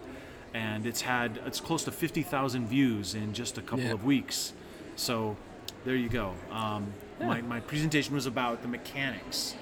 and 0.54 0.86
it's 0.86 1.02
had 1.02 1.38
it's 1.44 1.60
close 1.60 1.84
to 1.84 1.92
50,000 1.92 2.66
views 2.66 3.14
in 3.14 3.34
just 3.34 3.58
a 3.58 3.62
couple 3.62 3.84
Yeah. 3.84 3.92
of 3.92 4.04
weeks. 4.04 4.54
So 4.96 5.36
there 5.84 5.96
you 5.96 6.08
go. 6.08 6.32
Um, 6.50 6.94
my, 7.20 7.40
my 7.42 7.60
presentation 7.60 8.14
was 8.14 8.26
about 8.26 8.62
the 8.62 8.68
mechanics, 8.68 9.54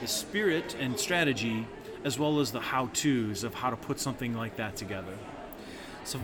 the 0.00 0.06
spirit 0.06 0.76
and 0.78 0.98
strategy, 0.98 1.66
as 2.04 2.18
well 2.18 2.40
as 2.40 2.52
the 2.52 2.60
how-tos 2.60 3.44
of 3.44 3.54
how 3.54 3.70
to 3.70 3.76
put 3.76 3.98
something 3.98 4.34
like 4.34 4.56
that 4.56 4.76
together. 4.76 5.14
So 6.04 6.20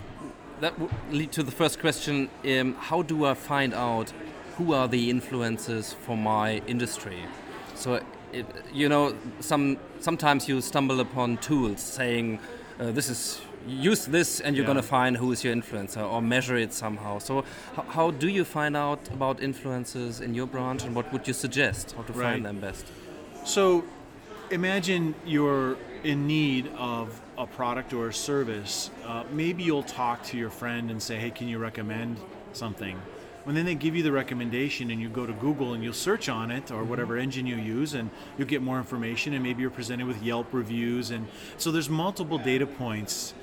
that 0.61 0.79
would 0.79 0.91
lead 1.11 1.33
to 1.33 1.43
the 1.43 1.51
first 1.51 1.81
question: 1.81 2.31
um, 2.45 2.75
How 2.75 3.03
do 3.03 3.25
I 3.25 3.35
find 3.35 3.75
out 3.75 4.13
who 4.57 4.73
are 4.73 4.89
the 4.89 5.11
influences 5.11 5.93
for 5.93 6.17
my 6.17 6.63
industry? 6.67 7.19
So, 7.75 8.01
it, 8.33 8.47
you 8.73 8.89
know, 8.89 9.15
some 9.41 9.79
sometimes 10.01 10.49
you 10.49 10.61
stumble 10.61 11.01
upon 11.01 11.39
tools 11.39 11.81
saying 11.81 12.39
uh, 12.79 12.93
this 12.93 13.09
is 13.09 13.41
use 13.67 14.07
this 14.07 14.41
and 14.41 14.57
you're 14.57 14.65
Yeah. 14.65 14.73
gonna 14.75 14.83
find 14.83 15.17
who 15.17 15.33
is 15.33 15.43
your 15.45 15.55
influencer 15.55 16.03
or 16.13 16.21
measure 16.23 16.57
it 16.57 16.73
somehow. 16.73 17.19
So, 17.19 17.45
how 17.89 18.11
do 18.11 18.29
you 18.29 18.45
find 18.45 18.77
out 18.77 19.01
about 19.13 19.39
influencers 19.41 20.21
in 20.21 20.35
your 20.35 20.47
branch, 20.47 20.85
and 20.85 20.95
what 20.95 21.13
would 21.13 21.27
you 21.27 21.35
suggest 21.35 21.95
how 21.97 22.03
to 22.03 22.13
Right. 22.13 22.33
find 22.33 22.45
them 22.45 22.61
best? 22.61 22.87
So 23.45 23.85
imagine 24.51 25.15
you're 25.27 25.77
in 26.03 26.27
need 26.27 26.71
of 26.77 27.21
a 27.39 27.47
product 27.47 27.93
or 27.93 28.09
a 28.09 28.13
service. 28.15 28.91
Uh, 29.07 29.25
maybe 29.33 29.63
you'll 29.63 29.83
talk 29.83 30.23
to 30.25 30.37
your 30.37 30.51
friend 30.51 30.91
and 30.91 31.03
say, 31.03 31.17
hey, 31.17 31.31
can 31.31 31.49
you 31.49 31.59
recommend 31.59 32.19
something? 32.53 32.97
And 33.47 33.57
then 33.57 33.67
they 33.67 33.75
give 33.75 33.95
you 33.95 34.03
the 34.03 34.13
recommendation, 34.13 34.91
and 34.91 35.01
you 35.01 35.09
go 35.09 35.27
to 35.27 35.33
Google 35.35 35.75
and 35.75 35.85
you'll 35.85 35.93
search 35.93 36.29
on 36.29 36.51
it 36.51 36.71
or 36.71 36.83
whatever 36.83 37.19
engine 37.19 37.47
you 37.47 37.57
use, 37.57 37.93
and 37.95 38.11
you'll 38.39 38.49
get 38.49 38.63
more 38.63 38.79
information. 38.79 39.35
And 39.35 39.43
maybe 39.43 39.61
you're 39.61 39.71
presented 39.71 40.07
with 40.07 40.23
Yelp 40.23 40.53
reviews, 40.53 41.11
and 41.11 41.27
so 41.59 41.71
there's 41.71 41.91
multiple 41.91 42.39
data 42.39 42.67
points 42.67 43.35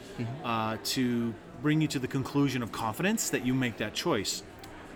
uh, 0.44 0.78
to 0.86 1.34
bring 1.62 1.82
you 1.82 1.88
to 1.90 2.00
the 2.00 2.08
conclusion 2.08 2.64
of 2.64 2.72
confidence 2.72 3.30
that 3.30 3.46
you 3.46 3.54
make 3.54 3.78
that 3.78 3.94
choice. 3.94 4.42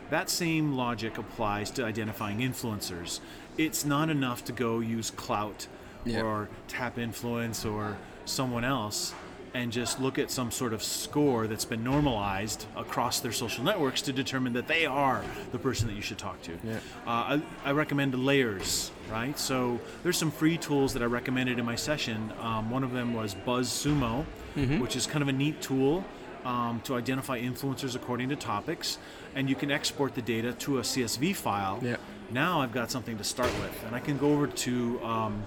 That 0.10 0.30
same 0.30 0.74
logic 0.74 1.18
applies 1.18 1.72
to 1.72 1.86
identifying 1.86 2.40
influencers. 2.40 3.20
It's 3.58 3.86
not 3.86 4.10
enough 4.10 4.44
to 4.46 4.52
go 4.52 4.80
use 4.80 5.12
Klout 5.12 5.68
Yeah. 6.04 6.22
or 6.22 6.50
TapInfluence 6.68 7.66
or 7.72 7.98
someone 8.26 8.64
else 8.64 9.14
and 9.56 9.72
just 9.72 10.02
look 10.02 10.20
at 10.20 10.30
some 10.30 10.52
sort 10.52 10.74
of 10.74 10.84
score 10.84 11.48
that's 11.48 11.64
been 11.64 11.82
normalized 11.82 12.66
across 12.76 13.22
their 13.22 13.32
social 13.32 13.64
networks 13.64 14.02
to 14.02 14.12
determine 14.12 14.52
that 14.52 14.68
they 14.68 14.86
are 14.86 15.24
the 15.54 15.58
person 15.58 15.88
that 15.88 15.94
you 15.94 16.02
should 16.02 16.18
talk 16.18 16.42
to. 16.42 16.52
Yeah. 16.62 16.76
Uh, 17.08 17.40
I, 17.40 17.42
I 17.64 17.72
recommend 17.72 18.14
layers, 18.14 18.92
right? 19.10 19.40
So 19.40 19.80
there's 20.04 20.18
some 20.18 20.30
free 20.30 20.58
tools 20.58 20.92
that 20.92 21.02
I 21.02 21.06
recommended 21.06 21.58
in 21.58 21.64
my 21.64 21.78
session. 21.78 22.34
Um, 22.42 22.70
one 22.70 22.84
of 22.84 22.92
them 22.92 23.14
was 23.14 23.34
BuzzSumo, 23.34 24.26
which 24.82 24.98
is 24.98 25.08
kind 25.08 25.22
of 25.22 25.30
a 25.30 25.34
neat 25.34 25.62
tool 25.62 26.04
um, 26.44 26.82
to 26.84 26.96
identify 26.96 27.40
influencers 27.40 27.96
according 27.96 28.28
to 28.30 28.36
topics, 28.36 28.98
and 29.36 29.50
you 29.50 29.56
can 29.56 29.72
export 29.72 30.16
the 30.16 30.22
data 30.22 30.52
to 30.52 30.80
a 30.80 30.82
CSV 30.82 31.34
file. 31.34 31.80
Yeah. 31.82 31.96
Now 32.30 32.60
I've 32.60 32.74
got 32.74 32.92
something 32.92 33.18
to 33.18 33.24
start 33.24 33.54
with, 33.62 33.84
and 33.86 33.96
I 33.96 34.02
can 34.02 34.18
go 34.18 34.34
over 34.34 34.48
to 34.48 35.02
um, 35.02 35.46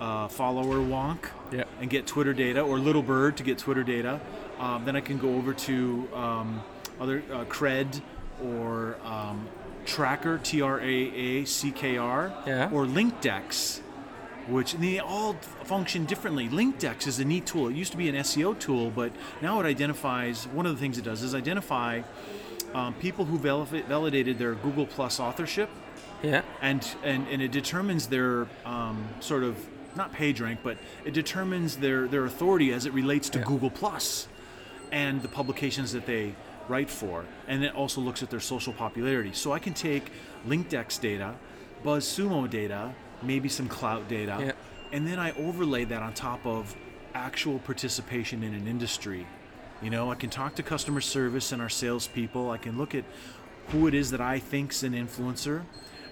uh, 0.00 0.28
Followerwonk 0.28 1.18
Yeah. 1.52 1.64
and 1.80 1.88
get 1.90 2.06
Twitter 2.06 2.32
data, 2.34 2.60
or 2.60 2.78
Little 2.78 3.02
Bird 3.02 3.36
to 3.38 3.42
get 3.42 3.58
Twitter 3.58 3.82
data. 3.82 4.20
Um, 4.58 4.84
then 4.84 4.96
I 4.96 5.00
can 5.00 5.18
go 5.18 5.34
over 5.34 5.52
to 5.52 6.08
um, 6.14 6.62
other 7.00 7.22
uh, 7.32 7.44
Kred 7.44 8.00
or 8.42 8.96
um, 9.04 9.46
Traackr, 9.84 10.42
T 10.42 10.60
R 10.62 10.80
A 10.80 10.84
A 10.84 11.44
C 11.44 11.70
K 11.70 11.96
R, 11.96 12.32
Yeah. 12.46 12.70
or 12.72 12.84
LinkDex, 12.86 13.80
which 14.48 14.74
they 14.74 14.98
all 14.98 15.34
function 15.64 16.04
differently. 16.06 16.48
LinkDex 16.48 17.06
is 17.06 17.18
a 17.20 17.24
neat 17.24 17.46
tool. 17.46 17.68
It 17.68 17.74
used 17.74 17.92
to 17.92 17.98
be 17.98 18.08
an 18.08 18.14
SEO 18.16 18.58
tool, 18.58 18.90
but 18.90 19.12
now 19.42 19.60
it 19.60 19.66
identifies. 19.66 20.44
One 20.48 20.66
of 20.66 20.72
the 20.74 20.80
things 20.80 20.98
it 20.98 21.04
does 21.04 21.22
is 21.22 21.34
identify 21.34 22.02
um, 22.74 22.94
people 22.94 23.24
who 23.24 23.38
val- 23.38 23.64
validated 23.64 24.38
their 24.38 24.54
Google 24.54 24.86
Plus 24.86 25.20
authorship 25.20 25.70
Yeah. 26.22 26.42
and 26.60 26.86
and, 27.04 27.26
and 27.28 27.40
it 27.42 27.52
determines 27.52 28.08
their 28.08 28.46
um, 28.64 29.06
sort 29.20 29.44
of 29.44 29.56
not 29.96 30.12
PageRank, 30.12 30.58
but 30.62 30.76
it 31.04 31.12
determines 31.14 31.76
their 31.76 32.06
their 32.06 32.24
authority 32.24 32.72
as 32.72 32.86
it 32.86 32.92
relates 32.92 33.28
to 33.30 33.38
Yeah. 33.38 33.44
Google 33.46 33.70
Plus 33.70 34.28
and 34.92 35.22
the 35.22 35.28
publications 35.28 35.92
that 35.92 36.06
they 36.06 36.34
write 36.68 36.90
for, 36.90 37.24
and 37.48 37.64
it 37.64 37.74
also 37.74 38.00
looks 38.00 38.22
at 38.22 38.30
their 38.30 38.40
social 38.40 38.72
popularity. 38.72 39.32
So 39.32 39.52
I 39.52 39.58
can 39.58 39.72
take 39.74 40.10
LinkDex 40.46 41.00
data, 41.00 41.34
BuzzSumo 41.84 42.48
data, 42.50 42.92
maybe 43.22 43.48
some 43.48 43.68
Klout 43.68 44.08
data, 44.08 44.36
Yeah. 44.40 44.52
and 44.92 45.06
then 45.06 45.18
I 45.18 45.32
overlay 45.32 45.84
that 45.84 46.02
on 46.02 46.12
top 46.12 46.44
of 46.46 46.74
actual 47.14 47.58
participation 47.60 48.42
in 48.42 48.52
an 48.54 48.66
industry. 48.66 49.26
You 49.82 49.90
know, 49.90 50.10
I 50.10 50.14
can 50.16 50.30
talk 50.30 50.54
to 50.56 50.62
customer 50.62 51.00
service 51.00 51.52
and 51.52 51.60
our 51.62 51.68
salespeople. 51.68 52.50
I 52.50 52.58
can 52.58 52.76
look 52.78 52.94
at 52.94 53.04
who 53.68 53.86
it 53.86 53.94
is 53.94 54.10
that 54.10 54.20
I 54.20 54.38
think's 54.38 54.82
an 54.82 54.92
influencer, 54.92 55.62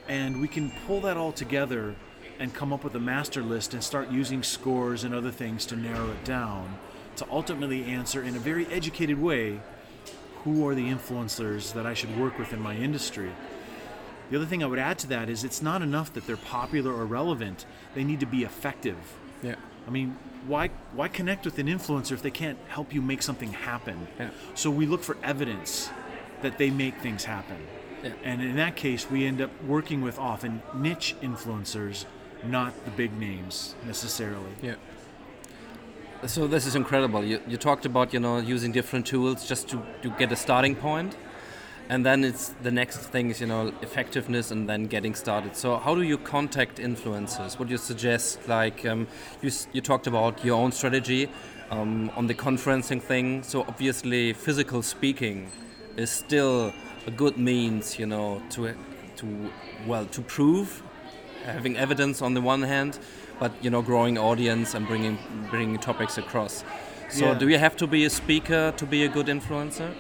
and 0.09 0.41
we 0.41 0.49
can 0.49 0.73
pull 0.87 1.01
that 1.03 1.17
all 1.17 1.33
together 1.33 1.95
and 2.39 2.53
come 2.55 2.73
up 2.73 2.85
with 2.85 2.95
a 2.95 3.01
master 3.01 3.43
list 3.43 3.75
and 3.75 3.83
start 3.83 4.11
using 4.11 4.43
scores 4.43 5.05
and 5.05 5.15
other 5.15 5.31
things 5.31 5.67
to 5.67 5.77
narrow 5.77 6.11
it 6.11 6.25
down 6.25 6.79
to 7.17 7.27
ultimately 7.31 7.85
answer 7.85 8.23
in 8.23 8.35
a 8.35 8.39
very 8.39 8.67
educated 8.67 9.21
way 9.21 9.61
who 10.43 10.67
are 10.69 10.75
the 10.75 10.85
influencers 10.85 11.73
that 11.73 11.87
I 11.87 11.95
should 11.95 12.19
work 12.19 12.39
with 12.39 12.53
in 12.53 12.61
my 12.61 12.77
industry. 12.77 13.33
The 14.31 14.37
other 14.37 14.47
thing 14.47 14.63
I 14.63 14.67
would 14.67 14.79
add 14.79 14.99
to 15.01 15.07
that 15.09 15.29
is 15.29 15.45
it's 15.45 15.63
not 15.63 15.83
enough 15.83 16.13
that 16.15 16.27
they're 16.27 16.37
popular 16.37 16.93
or 16.93 17.05
relevant, 17.07 17.67
they 17.95 18.05
need 18.05 18.21
to 18.21 18.27
be 18.27 18.43
effective. 18.43 18.97
Yeah. 19.43 19.57
I 19.87 19.91
mean, 19.91 20.17
why 20.47 20.69
why 20.95 21.09
connect 21.09 21.45
with 21.45 21.59
an 21.59 21.67
influencer 21.67 22.13
if 22.13 22.23
they 22.23 22.31
can't 22.31 22.59
help 22.69 22.95
you 22.95 23.03
make 23.03 23.23
something 23.23 23.53
happen? 23.53 24.07
Yeah. 24.19 24.31
So 24.55 24.71
we 24.71 24.87
look 24.87 25.03
for 25.03 25.17
evidence 25.23 25.91
that 26.43 26.59
they 26.59 26.71
make 26.71 26.99
things 27.01 27.25
happen. 27.25 27.57
Yeah. 28.03 28.13
And 28.23 28.43
in 28.43 28.57
that 28.57 28.77
case, 28.77 29.11
we 29.11 29.27
end 29.27 29.41
up 29.41 29.51
working 29.65 30.03
with 30.03 30.19
often 30.19 30.63
niche 30.75 31.15
influencers, 31.23 32.05
not 32.47 32.85
the 32.85 32.91
big 32.91 33.13
names 33.19 33.75
necessarily. 33.87 34.53
Yeah. 34.63 34.75
So 36.27 36.47
this 36.47 36.67
is 36.67 36.75
incredible. 36.75 37.23
You, 37.23 37.41
you 37.47 37.57
talked 37.57 37.85
about 37.85 38.15
you 38.15 38.21
know 38.21 38.39
using 38.39 38.73
different 38.73 39.07
tools 39.07 39.47
just 39.47 39.69
to, 39.69 39.83
to 40.03 40.11
get 40.11 40.33
a 40.33 40.37
starting 40.37 40.75
point, 40.75 41.17
and 41.91 42.05
then 42.05 42.25
it's 42.25 42.55
the 42.63 42.71
next 42.71 42.99
thing 42.99 43.31
is 43.31 43.41
you 43.41 43.47
know 43.47 43.73
effectiveness 43.83 44.51
and 44.51 44.69
then 44.69 44.87
getting 44.87 45.15
started. 45.15 45.55
So 45.55 45.77
how 45.77 45.95
do 45.95 46.03
you 46.03 46.17
contact 46.17 46.79
influencers? 46.79 47.59
What 47.59 47.69
do 47.69 47.73
you 47.73 47.79
suggest? 47.79 48.49
Like 48.49 48.87
um, 48.87 49.07
you 49.43 49.51
you 49.73 49.83
talked 49.83 50.07
about 50.07 50.43
your 50.45 50.59
own 50.59 50.73
strategy 50.73 51.29
um, 51.71 52.11
on 52.17 52.27
the 52.27 52.35
conferencing 52.35 53.03
thing. 53.03 53.43
So 53.43 53.63
obviously 53.63 54.33
physical 54.33 54.83
speaking 54.83 55.51
is 55.97 56.11
still 56.11 56.73
a 57.07 57.11
good 57.11 57.37
means 57.37 57.99
you 57.99 58.07
know 58.07 58.41
to 58.51 58.75
to 59.17 59.51
well 59.87 60.07
to 60.07 60.23
prove 60.23 60.83
having 61.45 61.77
evidence 61.77 62.23
on 62.23 62.35
the 62.35 62.41
one 62.41 62.63
hand, 62.63 62.99
but 63.39 63.53
you 63.63 63.71
know, 63.71 63.83
growing 63.83 64.19
audience 64.19 64.75
and 64.75 64.87
bringing 64.87 65.19
bringing 65.51 65.79
topics 65.79 66.19
across. 66.19 66.65
So, 67.11 67.27
Yeah. 67.27 67.39
do 67.39 67.49
you 67.49 67.59
have 67.59 67.77
to 67.77 67.87
be 67.87 68.05
a 68.05 68.11
speaker 68.11 68.73
to 68.77 68.87
be 68.87 69.05
a 69.05 69.09
good 69.09 69.27
influencer? 69.27 69.95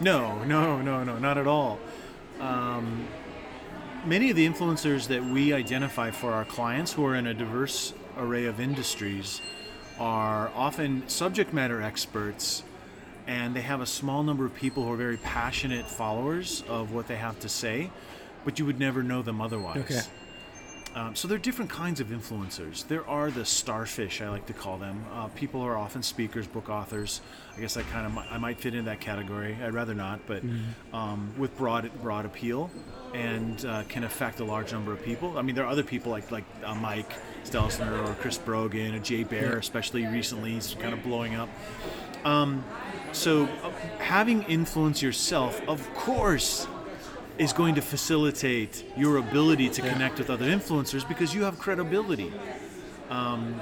No, 0.00 0.42
no, 0.44 0.80
no, 0.82 1.04
no, 1.04 1.18
not 1.18 1.38
at 1.38 1.46
all. 1.46 1.78
Um, 2.40 3.06
many 4.04 4.30
of 4.30 4.36
the 4.36 4.48
influencers 4.48 5.08
that 5.08 5.22
we 5.24 5.52
identify 5.52 6.10
for 6.10 6.32
our 6.32 6.44
clients 6.44 6.92
who 6.92 7.04
are 7.06 7.14
in 7.14 7.26
a 7.26 7.34
diverse 7.34 7.92
array 8.18 8.46
of 8.46 8.60
industries 8.60 9.40
are 9.98 10.50
often 10.54 11.06
subject 11.08 11.52
matter 11.52 11.82
experts 11.82 12.62
and 13.26 13.54
they 13.54 13.60
have 13.60 13.80
a 13.80 13.86
small 13.86 14.22
number 14.22 14.44
of 14.44 14.54
people 14.54 14.84
who 14.84 14.92
are 14.92 14.96
very 14.96 15.18
passionate 15.18 15.86
followers 15.86 16.64
of 16.68 16.92
what 16.92 17.06
they 17.06 17.16
have 17.16 17.38
to 17.40 17.48
say, 17.48 17.90
but 18.44 18.58
you 18.58 18.66
would 18.66 18.80
never 18.80 19.02
know 19.02 19.22
them 19.22 19.40
otherwise. 19.40 19.76
Okay. 19.78 20.00
Um, 20.94 21.14
so 21.14 21.28
there 21.28 21.36
are 21.36 21.40
different 21.40 21.70
kinds 21.70 22.00
of 22.00 22.08
influencers. 22.08 22.86
There 22.88 23.06
are 23.06 23.30
the 23.30 23.44
starfish, 23.44 24.20
I 24.20 24.28
like 24.28 24.46
to 24.46 24.52
call 24.52 24.76
them. 24.76 25.04
Uh, 25.14 25.28
people 25.28 25.60
are 25.60 25.76
often 25.76 26.02
speakers, 26.02 26.48
book 26.48 26.68
authors. 26.68 27.20
I 27.56 27.60
guess 27.60 27.76
I 27.76 27.82
kind 27.82 28.06
of 28.06 28.18
I 28.18 28.38
might 28.38 28.58
fit 28.58 28.74
into 28.74 28.90
that 28.90 29.00
category. 29.00 29.56
I'd 29.62 29.72
rather 29.74 29.94
not, 29.94 30.20
but 30.26 30.42
um, 30.92 31.32
with 31.38 31.56
broad 31.56 31.90
broad 32.02 32.26
appeal 32.26 32.70
and 33.14 33.64
uh, 33.64 33.82
can 33.88 34.04
affect 34.04 34.40
a 34.40 34.44
large 34.44 34.72
number 34.72 34.92
of 34.92 35.04
people. 35.04 35.38
I 35.38 35.42
mean, 35.42 35.54
there 35.54 35.64
are 35.64 35.70
other 35.70 35.82
people 35.82 36.10
like 36.10 36.30
like 36.30 36.44
uh, 36.64 36.74
Mike 36.74 37.12
Stelzner 37.44 38.08
or 38.08 38.14
Chris 38.14 38.38
Brogan 38.38 38.94
or 38.94 38.98
Jay 38.98 39.24
Baer, 39.24 39.58
especially 39.58 40.06
recently, 40.06 40.52
he's 40.52 40.74
kind 40.74 40.92
of 40.92 41.02
blowing 41.02 41.34
up. 41.34 41.48
Um, 42.24 42.64
so 43.12 43.44
uh, 43.44 43.70
having 43.98 44.42
influence 44.44 45.02
yourself, 45.02 45.60
of 45.68 45.92
course, 45.94 46.66
is 47.40 47.54
going 47.54 47.74
to 47.74 47.80
facilitate 47.80 48.84
your 48.98 49.16
ability 49.16 49.70
to 49.70 49.80
connect 49.80 50.18
with 50.18 50.28
other 50.28 50.44
influencers 50.44 51.08
because 51.08 51.34
you 51.34 51.42
have 51.42 51.58
credibility. 51.58 52.30
Um, 53.08 53.58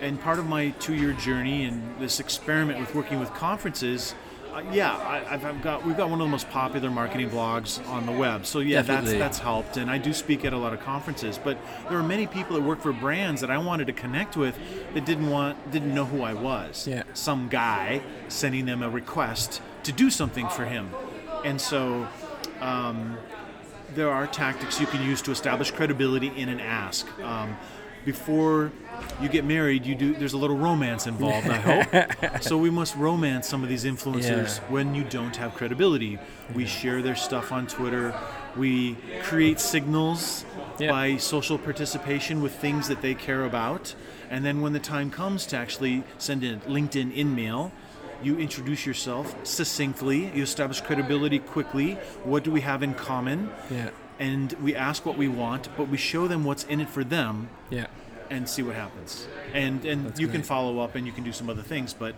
and 0.00 0.18
part 0.18 0.38
of 0.38 0.46
my 0.46 0.70
two-year 0.80 1.12
journey 1.12 1.66
and 1.66 1.82
this 2.00 2.20
experiment 2.20 2.80
with 2.80 2.94
working 2.94 3.20
with 3.20 3.28
conferences, 3.34 4.14
uh, 4.54 4.62
yeah, 4.72 4.96
I, 4.96 5.34
I've, 5.34 5.44
I've 5.44 5.62
got 5.62 5.84
we've 5.84 5.96
got 5.96 6.08
one 6.08 6.22
of 6.22 6.26
the 6.26 6.30
most 6.30 6.48
popular 6.48 6.90
marketing 6.90 7.28
blogs 7.28 7.86
on 7.86 8.06
the 8.06 8.12
web. 8.12 8.46
So 8.46 8.60
yeah, 8.60 8.80
Definitely. 8.80 9.18
that's 9.18 9.36
that's 9.36 9.38
helped, 9.40 9.76
and 9.76 9.90
I 9.90 9.98
do 9.98 10.14
speak 10.14 10.46
at 10.46 10.54
a 10.54 10.56
lot 10.56 10.72
of 10.72 10.80
conferences. 10.80 11.36
But 11.36 11.58
there 11.90 11.98
are 11.98 12.02
many 12.02 12.26
people 12.26 12.56
that 12.56 12.62
work 12.62 12.80
for 12.80 12.94
brands 12.94 13.42
that 13.42 13.50
I 13.50 13.58
wanted 13.58 13.88
to 13.88 13.92
connect 13.92 14.38
with 14.38 14.56
that 14.94 15.04
didn't 15.04 15.28
want 15.28 15.70
didn't 15.70 15.94
know 15.94 16.06
who 16.06 16.22
I 16.22 16.32
was. 16.32 16.88
Yeah. 16.88 17.02
Some 17.12 17.48
guy 17.48 18.00
sending 18.28 18.64
them 18.64 18.82
a 18.82 18.88
request 18.88 19.60
to 19.82 19.92
do 19.92 20.08
something 20.08 20.48
for 20.48 20.64
him, 20.64 20.88
and 21.44 21.60
so 21.60 22.08
there 22.60 24.10
are 24.10 24.26
tactics 24.26 24.80
you 24.80 24.86
can 24.86 25.02
use 25.02 25.22
to 25.22 25.30
establish 25.30 25.70
credibility 25.70 26.28
in 26.36 26.48
an 26.48 26.60
ask. 26.60 27.06
Um, 27.20 27.56
before 28.04 28.72
you 29.20 29.28
get 29.28 29.44
married, 29.44 29.84
you 29.84 29.94
do. 29.94 30.14
There's 30.14 30.32
a 30.32 30.38
little 30.38 30.56
romance 30.56 31.06
involved. 31.06 31.48
I 31.48 31.56
hope. 31.56 32.42
so 32.42 32.56
we 32.56 32.70
must 32.70 32.94
romance 32.96 33.46
some 33.48 33.62
of 33.62 33.68
these 33.68 33.84
influencers 33.84 34.58
Yeah. 34.58 34.64
when 34.70 34.94
you 34.94 35.04
don't 35.04 35.36
have 35.36 35.54
credibility. 35.54 36.18
We 36.54 36.64
share 36.64 37.02
their 37.02 37.16
stuff 37.16 37.52
on 37.52 37.66
Twitter. 37.66 38.14
We 38.56 38.94
create 39.22 39.60
signals 39.60 40.44
Yeah. 40.78 40.90
by 40.90 41.16
social 41.16 41.58
participation 41.58 42.40
with 42.40 42.54
things 42.54 42.88
that 42.88 43.02
they 43.02 43.14
care 43.14 43.44
about, 43.44 43.94
and 44.30 44.44
then 44.44 44.60
when 44.62 44.72
the 44.72 44.80
time 44.80 45.10
comes 45.10 45.44
to 45.46 45.56
actually 45.56 46.04
send 46.18 46.44
a 46.44 46.56
LinkedIn 46.68 47.14
in 47.14 47.34
mail. 47.34 47.72
You 48.22 48.38
introduce 48.38 48.84
yourself 48.84 49.34
succinctly. 49.46 50.30
You 50.34 50.42
establish 50.42 50.80
credibility 50.80 51.38
quickly. 51.38 51.94
What 52.24 52.42
do 52.44 52.50
we 52.50 52.60
have 52.62 52.82
in 52.82 52.94
common? 52.94 53.50
Yeah. 53.70 53.90
and 54.20 54.52
we 54.64 54.74
ask 54.74 55.06
what 55.06 55.16
we 55.16 55.28
want, 55.28 55.68
but 55.76 55.88
we 55.88 55.96
show 55.96 56.26
them 56.26 56.42
what's 56.42 56.64
in 56.64 56.80
it 56.80 56.88
for 56.88 57.04
them 57.04 57.48
Yeah. 57.70 57.86
and 58.30 58.48
see 58.48 58.62
what 58.62 58.74
happens. 58.74 59.28
And 59.54 59.84
and 59.84 60.06
That's 60.06 60.18
you 60.20 60.26
can 60.28 60.42
follow 60.42 60.80
up 60.80 60.96
and 60.96 61.06
you 61.06 61.12
can 61.12 61.22
do 61.24 61.32
some 61.32 61.48
other 61.48 61.62
things, 61.62 61.94
but 61.94 62.14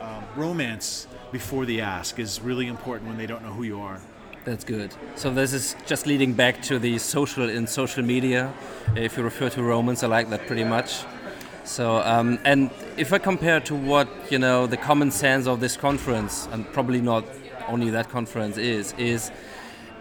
um, 0.00 0.24
romance 0.36 1.06
before 1.30 1.64
the 1.66 1.80
ask 1.80 2.18
is 2.18 2.40
really 2.40 2.66
important 2.66 3.08
when 3.08 3.18
they 3.18 3.26
don't 3.26 3.42
know 3.44 3.52
who 3.52 3.62
you 3.62 3.80
are. 3.80 4.00
That's 4.44 4.64
good. 4.64 4.90
So 5.14 5.30
this 5.30 5.52
is 5.52 5.76
just 5.86 6.06
leading 6.06 6.32
back 6.32 6.60
to 6.62 6.78
the 6.80 6.98
social 6.98 7.48
in 7.48 7.66
social 7.68 8.02
media. 8.04 8.52
If 8.96 9.16
you 9.16 9.22
refer 9.22 9.48
to 9.50 9.62
Romans, 9.62 10.02
I 10.02 10.08
like 10.08 10.30
that 10.30 10.46
pretty 10.48 10.64
much. 10.64 11.04
So 11.68 11.98
um, 11.98 12.38
and 12.44 12.70
if 12.96 13.12
I 13.12 13.18
compare 13.18 13.60
to 13.60 13.74
what 13.74 14.08
you 14.32 14.38
know, 14.38 14.66
the 14.66 14.78
common 14.78 15.10
sense 15.10 15.46
of 15.46 15.60
this 15.60 15.76
conference, 15.76 16.48
and 16.50 16.70
probably 16.72 17.02
not 17.02 17.24
only 17.68 17.90
that 17.90 18.08
conference 18.08 18.56
is, 18.56 18.94
is 18.96 19.30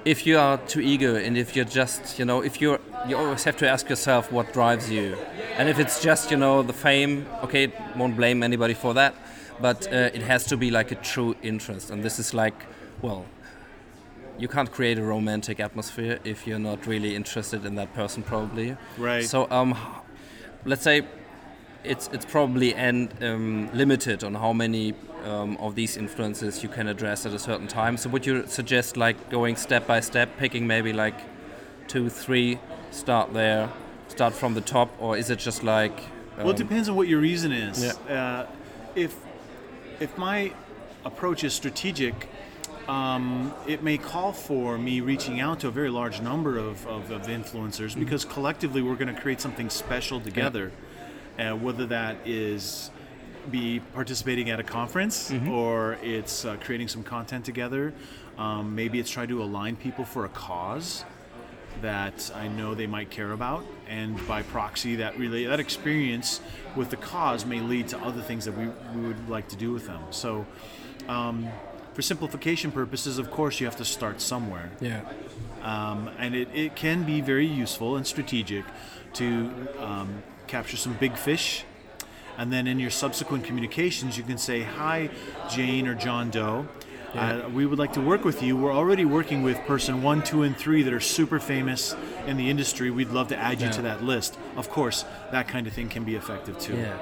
if 0.06 0.26
you 0.26 0.40
are 0.40 0.58
too 0.60 0.80
eager 0.80 1.18
and 1.18 1.38
if 1.38 1.58
you're 1.58 1.66
just 1.66 2.18
you 2.18 2.24
know, 2.24 2.42
if 2.42 2.62
you're 2.62 2.80
you 3.06 3.18
always 3.18 3.44
have 3.44 3.58
to 3.58 3.70
ask 3.70 3.90
yourself 3.90 4.32
what 4.32 4.54
drives 4.54 4.90
you, 4.90 5.18
and 5.58 5.68
if 5.68 5.78
it's 5.78 6.02
just 6.02 6.32
you 6.32 6.38
know 6.38 6.64
the 6.64 6.72
fame, 6.72 7.26
okay, 7.44 7.72
won't 7.98 8.16
blame 8.16 8.44
anybody 8.44 8.74
for 8.74 8.94
that, 8.94 9.14
but 9.60 9.92
uh, 9.92 10.10
it 10.14 10.22
has 10.22 10.46
to 10.46 10.56
be 10.56 10.72
like 10.72 10.92
a 10.92 10.96
true 10.96 11.36
interest, 11.44 11.92
and 11.92 12.02
this 12.02 12.18
is 12.18 12.34
like, 12.34 12.66
well, 13.02 13.26
you 14.40 14.48
can't 14.48 14.72
create 14.72 14.98
a 14.98 15.04
romantic 15.04 15.60
atmosphere 15.60 16.20
if 16.24 16.48
you're 16.48 16.60
not 16.60 16.88
really 16.88 17.14
interested 17.14 17.66
in 17.66 17.76
that 17.76 17.94
person 17.94 18.24
probably. 18.24 18.78
Right. 18.98 19.26
so 19.26 19.48
um 19.52 19.76
let's 20.66 20.84
say 20.84 21.02
it's 21.88 22.10
it's 22.14 22.26
probably 22.26 22.74
and 22.76 23.12
um, 23.24 23.70
limited 23.74 24.24
on 24.24 24.34
how 24.36 24.54
many 24.54 24.94
um, 25.24 25.58
of 25.58 25.76
these 25.76 25.98
influences 25.98 26.64
you 26.64 26.70
can 26.70 26.88
address 26.88 27.26
at 27.26 27.34
a 27.34 27.40
certain 27.40 27.68
time 27.68 27.98
so 27.98 28.10
would 28.10 28.26
you 28.26 28.46
suggest 28.48 28.98
like 28.98 29.30
going 29.30 29.56
step 29.56 29.88
by 29.88 30.00
step 30.00 30.30
picking 30.38 30.68
maybe 30.68 30.94
like 30.94 31.20
two 31.88 32.10
three 32.10 32.60
start 32.92 33.34
there 33.34 33.70
start 34.08 34.34
from 34.34 34.54
the 34.54 34.62
top 34.62 34.90
or 35.00 35.18
is 35.18 35.30
it 35.30 35.40
just 35.40 35.64
like 35.64 36.00
well, 36.38 36.50
it 36.50 36.52
um, 36.52 36.56
depends 36.68 36.88
on 36.90 36.96
what 36.96 37.08
your 37.08 37.20
reason 37.20 37.52
is. 37.52 37.84
Yeah. 37.84 38.16
Uh, 38.16 38.48
if 38.96 39.16
if 40.00 40.18
my 40.18 40.54
approach 41.04 41.44
is 41.44 41.54
strategic, 41.54 42.30
um, 42.88 43.54
it 43.66 43.82
may 43.82 43.98
call 43.98 44.34
for 44.34 44.78
me 44.78 45.02
reaching 45.02 45.40
out 45.40 45.62
to 45.62 45.68
a 45.68 45.72
very 45.72 45.90
large 45.90 46.22
number 46.22 46.58
of, 46.58 46.86
of, 46.86 47.10
of 47.10 47.24
influencers 47.24 47.92
Mm-hmm. 47.92 48.02
because 48.02 48.26
collectively 48.26 48.82
we're 48.82 48.96
going 48.96 49.14
to 49.14 49.20
create 49.20 49.42
something 49.42 49.70
special 49.70 50.20
together. 50.22 50.72
Uh, 51.40 51.56
whether 51.56 51.86
that 51.86 52.18
is 52.26 52.90
be 53.52 53.80
participating 53.94 54.50
at 54.50 54.60
a 54.60 54.64
conference 54.64 55.32
Mm-hmm. 55.32 55.50
or 55.50 55.98
it's 56.02 56.44
uh, 56.46 56.58
creating 56.60 56.88
some 56.90 57.04
content 57.04 57.46
together. 57.46 57.94
Um, 58.38 58.76
maybe 58.76 59.00
it's 59.00 59.10
trying 59.10 59.30
to 59.30 59.42
align 59.42 59.76
people 59.78 60.04
for 60.04 60.26
a 60.26 60.30
cause 60.30 61.06
that 61.82 62.32
I 62.36 62.48
know 62.48 62.74
they 62.76 62.88
might 62.88 63.10
care 63.12 63.32
about, 63.32 63.64
and 63.88 64.20
by 64.28 64.42
proxy, 64.42 64.96
that 64.98 65.18
really 65.18 65.46
that 65.46 65.60
experience 65.60 66.42
with 66.76 66.90
the 66.90 66.98
cause 66.98 67.46
may 67.46 67.60
lead 67.62 67.88
to 67.90 67.98
other 68.00 68.22
things 68.22 68.46
that 68.46 68.58
we, 68.58 68.68
we 69.00 69.08
would 69.08 69.30
like 69.30 69.48
to 69.50 69.56
do 69.56 69.72
with 69.72 69.86
them. 69.86 70.02
So, 70.10 70.46
um, 71.08 71.48
for 71.94 72.02
simplification 72.02 72.72
purposes, 72.72 73.18
of 73.20 73.30
course, 73.32 73.60
you 73.60 73.68
have 73.68 73.76
to 73.78 73.86
start 73.86 74.22
somewhere, 74.22 74.72
Yeah. 74.82 75.02
um, 75.62 76.10
and 76.18 76.36
it, 76.36 76.48
it 76.54 76.76
can 76.76 77.04
be 77.04 77.22
very 77.22 77.46
useful 77.48 77.96
and 77.96 78.06
strategic 78.08 78.66
to 79.14 79.52
um, 79.80 80.24
capture 80.48 80.78
some 80.78 80.94
big 80.94 81.16
fish. 81.18 81.64
And 82.38 82.54
then 82.54 82.68
in 82.68 82.80
your 82.80 82.92
subsequent 82.92 83.46
communications, 83.46 84.18
you 84.18 84.24
can 84.24 84.38
say, 84.38 84.62
Hi, 84.62 85.10
Jane 85.50 85.88
or 85.88 85.96
John 85.96 86.30
Doe. 86.30 86.68
Uh, 87.14 87.50
we 87.54 87.66
would 87.66 87.80
like 87.80 87.94
to 87.94 88.02
work 88.02 88.24
with 88.24 88.44
you. 88.44 88.56
We're 88.56 88.74
already 88.74 89.06
working 89.06 89.42
with 89.42 89.58
person 89.66 90.04
one, 90.04 90.22
two, 90.22 90.44
and 90.44 90.56
three 90.56 90.84
that 90.84 90.94
are 90.94 91.00
super 91.00 91.40
famous 91.40 91.96
in 92.28 92.38
the 92.38 92.50
industry. 92.50 92.92
We'd 92.92 93.10
love 93.10 93.30
to 93.30 93.38
add 93.38 93.62
you 93.62 93.70
to 93.70 93.82
that 93.84 94.04
list. 94.04 94.38
Of 94.56 94.70
course, 94.70 95.04
that 95.32 95.48
kind 95.48 95.66
of 95.66 95.74
thing 95.74 95.90
can 95.90 96.04
be 96.04 96.16
effective 96.16 96.60
too. 96.60 96.76
Yeah. 96.76 96.98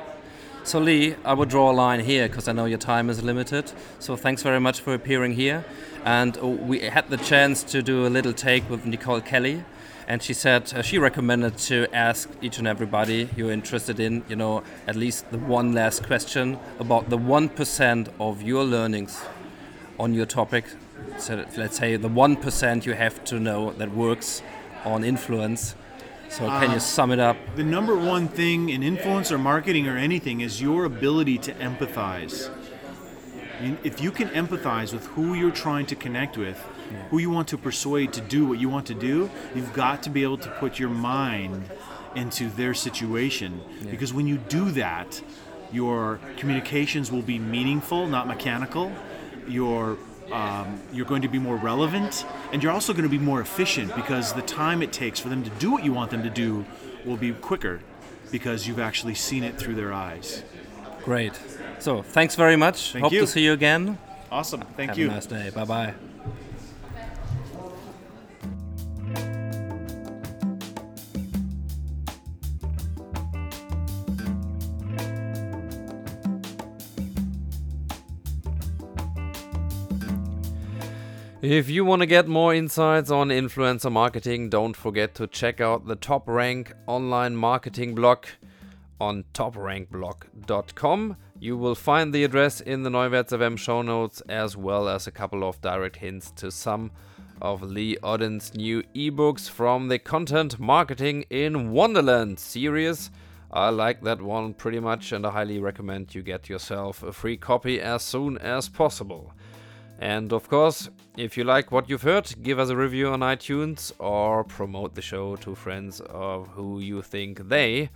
So 0.64 0.80
Lee, 0.80 1.16
I 1.24 1.34
would 1.34 1.50
draw 1.50 1.70
a 1.70 1.74
line 1.74 2.00
here 2.00 2.28
because 2.28 2.48
I 2.48 2.52
know 2.52 2.66
your 2.66 2.80
time 2.80 3.10
is 3.10 3.22
limited. 3.22 3.72
So 4.00 4.16
thanks 4.16 4.42
very 4.42 4.60
much 4.60 4.80
for 4.80 4.94
appearing 4.94 5.34
here. 5.34 5.66
And 6.04 6.38
uh, 6.38 6.48
we 6.48 6.80
had 6.80 7.10
the 7.10 7.18
chance 7.18 7.64
to 7.66 7.84
do 7.84 8.08
a 8.08 8.10
little 8.10 8.34
take 8.34 8.68
with 8.70 8.86
Nicole 8.86 9.22
Kelly, 9.22 9.64
and 10.08 10.22
she 10.22 10.34
said 10.34 10.74
uh, 10.74 10.82
she 10.82 10.98
recommended 10.98 11.58
to 11.58 11.88
ask 11.94 12.30
each 12.42 12.58
and 12.58 12.68
everybody 12.68 13.30
you're 13.36 13.52
interested 13.52 14.00
in, 14.00 14.24
you 14.30 14.36
know, 14.36 14.64
at 14.88 14.96
least 14.96 15.30
the 15.32 15.38
one 15.38 15.74
last 15.74 16.06
question 16.06 16.58
about 16.80 17.10
the 17.10 17.18
one 17.18 17.50
percent 17.50 18.10
of 18.20 18.42
your 18.42 18.64
learnings 18.64 19.22
on 20.00 20.14
your 20.14 20.26
topic. 20.26 20.66
So 21.18 21.46
let's 21.58 21.78
say 21.78 21.96
the 21.96 22.08
one 22.08 22.36
percent 22.36 22.86
you 22.86 22.94
have 22.94 23.24
to 23.26 23.40
know 23.40 23.72
that 23.74 23.92
works 23.92 24.42
on 24.84 25.04
influence. 25.04 25.76
So 26.30 26.48
can 26.48 26.72
you 26.72 26.80
sum 26.80 27.12
it 27.12 27.20
up? 27.20 27.38
The 27.56 27.64
number 27.64 27.96
one 27.96 28.28
thing 28.28 28.70
in 28.70 28.84
influence 28.84 29.32
or 29.32 29.38
marketing 29.38 29.88
or 29.88 29.98
anything 29.98 30.42
is 30.42 30.62
your 30.62 30.86
ability 30.86 31.38
to 31.40 31.54
empathize. 31.54 32.50
If 33.84 34.02
you 34.02 34.12
can 34.12 34.30
empathize 34.30 34.94
with 34.94 35.06
who 35.08 35.34
you're 35.34 35.52
trying 35.52 35.86
to 35.88 35.96
connect 35.96 36.38
with, 36.38 36.64
who 37.10 37.18
you 37.18 37.30
want 37.30 37.48
to 37.50 37.58
persuade 37.58 38.14
to 38.14 38.22
do 38.22 38.46
what 38.46 38.60
you 38.60 38.70
want 38.70 38.88
to 38.88 38.94
do, 38.94 39.30
you've 39.54 39.74
got 39.74 40.04
to 40.04 40.10
be 40.10 40.24
able 40.24 40.38
to 40.40 40.50
put 40.52 40.80
your 40.80 40.90
mind 40.90 41.66
into 42.16 42.50
their 42.50 42.74
situation. 42.74 43.62
Because 43.90 44.14
when 44.14 44.28
you 44.28 44.38
do 44.38 44.72
that, 44.72 45.22
your 45.72 46.20
communications 46.38 47.12
will 47.12 47.22
be 47.22 47.40
meaningful, 47.40 48.08
not 48.08 48.28
mechanical. 48.28 48.92
Your 49.48 49.98
um, 50.32 50.82
you're 50.92 51.06
going 51.06 51.22
to 51.22 51.28
be 51.28 51.38
more 51.38 51.56
relevant, 51.56 52.26
and 52.52 52.64
you're 52.64 52.72
also 52.72 52.94
going 52.94 53.04
to 53.04 53.10
be 53.10 53.20
more 53.20 53.42
efficient 53.42 53.96
because 53.96 54.34
the 54.34 54.42
time 54.42 54.82
it 54.82 54.92
takes 54.92 55.20
for 55.20 55.30
them 55.30 55.44
to 55.44 55.52
do 55.52 55.72
what 55.72 55.84
you 55.84 55.94
want 55.94 56.10
them 56.10 56.24
to 56.24 56.32
do 56.32 56.66
will 57.06 57.18
be 57.18 57.32
quicker 57.32 57.80
because 58.32 58.68
you've 58.68 58.80
actually 58.80 59.14
seen 59.14 59.44
it 59.44 59.58
through 59.58 59.76
their 59.76 59.94
eyes. 59.94 60.44
Great. 61.04 61.40
So 61.80 62.02
thanks 62.02 62.36
very 62.36 62.56
much. 62.56 62.94
Thank 62.94 63.04
Hope 63.04 63.14
you. 63.14 63.22
to 63.22 63.28
see 63.28 63.44
you 63.44 63.54
again. 63.54 63.98
Awesome. 64.32 64.62
Thank 64.76 64.90
Have 64.90 64.98
you. 64.98 65.10
a 65.10 65.14
nice 65.14 65.26
day. 65.26 65.50
Bye 65.54 65.66
bye. 65.66 65.94
If 81.42 81.70
you 81.70 81.86
want 81.86 82.02
to 82.02 82.08
get 82.08 82.28
more 82.28 82.56
insights 82.56 83.12
on 83.12 83.30
influencer 83.30 83.92
marketing, 83.92 84.50
don't 84.50 84.76
forget 84.76 85.14
to 85.16 85.28
check 85.28 85.62
out 85.62 85.86
the 85.86 85.96
Top 85.96 86.28
Rank 86.28 86.74
online 86.88 87.36
marketing 87.36 87.94
blog 87.94 88.26
on 89.00 89.26
toprankblog.com. 89.36 91.18
You 91.38 91.58
will 91.58 91.76
find 91.76 92.14
the 92.14 92.24
address 92.24 92.62
in 92.62 92.84
the 92.84 92.90
Neuwerts 92.90 93.60
show 93.60 93.82
notes 93.82 94.22
as 94.30 94.56
well 94.56 94.88
as 94.88 95.06
a 95.06 95.12
couple 95.12 95.44
of 95.44 95.60
direct 95.60 95.98
hints 95.98 96.32
to 96.38 96.50
some 96.50 96.92
of 97.42 97.62
Lee 97.62 97.98
Odden's 98.02 98.54
new 98.56 98.84
ebooks 98.96 99.50
from 99.50 99.90
the 99.90 100.00
Content 100.00 100.58
Marketing 100.62 101.26
in 101.30 101.72
Wonderland 101.72 102.40
series. 102.40 103.12
I 103.52 103.70
like 103.70 104.02
that 104.04 104.22
one 104.22 104.54
pretty 104.54 104.80
much 104.80 105.12
and 105.12 105.28
I 105.28 105.32
highly 105.32 105.60
recommend 105.60 106.16
you 106.16 106.22
get 106.22 106.48
yourself 106.48 107.04
a 107.04 107.12
free 107.12 107.36
copy 107.36 107.82
as 107.82 108.02
soon 108.02 108.38
as 108.38 108.70
possible. 108.70 109.34
And 110.00 110.32
of 110.32 110.48
course, 110.48 110.90
if 111.18 111.38
you 111.38 111.44
like 111.44 111.70
what 111.70 111.90
you've 111.90 112.04
heard, 112.04 112.34
give 112.44 112.60
us 112.60 112.70
a 112.70 112.78
review 112.78 113.10
on 113.10 113.20
iTunes 113.20 113.92
or 114.00 114.46
promote 114.46 114.96
the 114.96 115.02
show 115.02 115.36
to 115.38 115.54
friends 115.54 116.00
of 116.00 116.48
who 116.48 116.80
you 116.80 117.02
think 117.02 117.50
they 117.50 117.90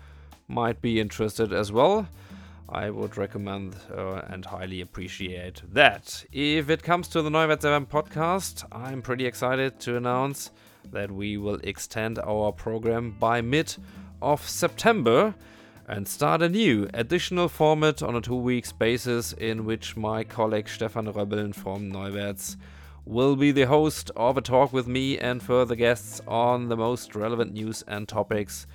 might 0.50 0.82
be 0.82 1.00
interested 1.00 1.54
as 1.54 1.72
well. 1.72 2.06
I 2.72 2.92
would 2.92 3.18
recommend 3.18 3.76
uh, 3.92 4.22
and 4.28 4.46
highly 4.46 4.82
appreciate 4.82 5.62
that. 5.74 6.24
If 6.32 6.70
it 6.70 6.84
comes 6.84 7.08
to 7.10 7.22
the 7.24 7.30
Neuwerts 7.30 7.64
FM 7.64 7.88
podcast, 7.88 8.64
I'm 8.72 9.02
pretty 9.02 9.26
excited 9.26 9.80
to 9.82 9.98
announce 9.98 10.52
that 10.92 11.12
we 11.12 11.38
will 11.38 11.60
extend 11.64 12.20
our 12.20 12.52
program 12.52 13.16
by 13.20 13.42
mid 13.42 13.76
of 14.22 14.48
September 14.48 15.34
and 15.88 16.08
start 16.08 16.44
a 16.44 16.50
new 16.50 16.88
additional 16.94 17.50
format 17.50 18.04
on 18.04 18.16
a 18.16 18.22
two 18.22 18.36
weeks 18.36 18.72
basis 18.72 19.34
in 19.34 19.66
which 19.66 19.98
my 19.98 20.24
colleague 20.24 20.70
Stefan 20.70 21.12
Röbbeln 21.12 21.56
from 21.56 21.92
Neuwerts 21.92 22.56
will 23.04 23.36
be 23.36 23.52
the 23.52 23.64
host 23.64 24.12
of 24.16 24.38
a 24.38 24.42
talk 24.42 24.72
with 24.72 24.88
me 24.88 25.18
and 25.18 25.42
further 25.42 25.74
guests 25.74 26.22
on 26.28 26.70
the 26.70 26.78
most 26.78 27.16
relevant 27.16 27.54
news 27.54 27.84
and 27.88 28.08
topics 28.08 28.68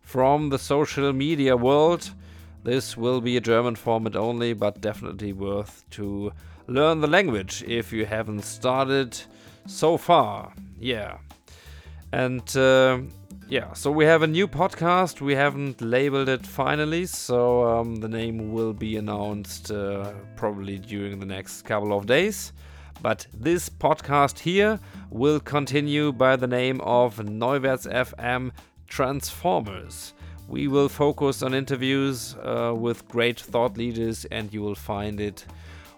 from 0.00 0.50
the 0.50 0.58
social 0.58 1.12
media 1.12 1.56
world. 1.56 2.14
This 2.62 2.96
will 2.96 3.20
be 3.20 3.36
a 3.36 3.40
German 3.40 3.74
format 3.74 4.16
only, 4.16 4.52
but 4.52 4.80
definitely 4.80 5.32
worth 5.32 5.84
to 5.90 6.32
learn 6.66 7.00
the 7.00 7.06
language 7.06 7.64
if 7.66 7.92
you 7.92 8.04
haven't 8.04 8.42
started 8.42 9.18
so 9.66 9.96
far. 9.96 10.52
Yeah. 10.78 11.18
And 12.12 12.56
uh, 12.56 13.00
yeah, 13.48 13.72
so 13.72 13.90
we 13.90 14.04
have 14.04 14.22
a 14.22 14.26
new 14.26 14.46
podcast. 14.46 15.20
We 15.20 15.34
haven't 15.34 15.80
labeled 15.80 16.28
it 16.28 16.46
finally, 16.46 17.06
so 17.06 17.64
um, 17.64 17.96
the 17.96 18.08
name 18.08 18.52
will 18.52 18.72
be 18.72 18.96
announced 18.96 19.70
uh, 19.70 20.12
probably 20.36 20.78
during 20.78 21.18
the 21.18 21.26
next 21.26 21.62
couple 21.62 21.96
of 21.96 22.06
days. 22.06 22.52
But 23.02 23.26
this 23.32 23.70
podcast 23.70 24.38
here 24.38 24.78
will 25.08 25.40
continue 25.40 26.12
by 26.12 26.36
the 26.36 26.46
name 26.46 26.80
of 26.82 27.16
Neuwerts 27.16 27.90
FM 27.90 28.50
Transformers. 28.86 30.12
We 30.50 30.66
will 30.66 30.88
focus 30.88 31.44
on 31.44 31.54
interviews 31.54 32.34
uh, 32.42 32.74
with 32.76 33.06
great 33.06 33.38
thought 33.38 33.78
leaders, 33.78 34.24
and 34.32 34.52
you 34.52 34.62
will 34.62 34.74
find 34.74 35.20
it 35.20 35.46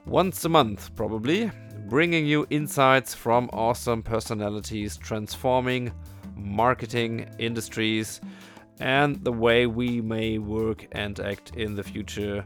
once 0.05 0.45
a 0.45 0.51
month, 0.51 0.95
probably, 0.95 1.51
bringing 1.89 2.27
you 2.27 2.47
insights 2.51 3.15
from 3.15 3.49
awesome 3.55 4.03
personalities 4.03 4.99
transforming 4.99 5.91
marketing 6.37 7.31
industries 7.39 8.21
and 8.79 9.25
the 9.25 9.33
way 9.33 9.67
we 9.67 10.03
may 10.03 10.37
work 10.37 10.87
and 10.93 11.19
act 11.21 11.57
in 11.57 11.75
the 11.75 11.83
future 11.83 12.45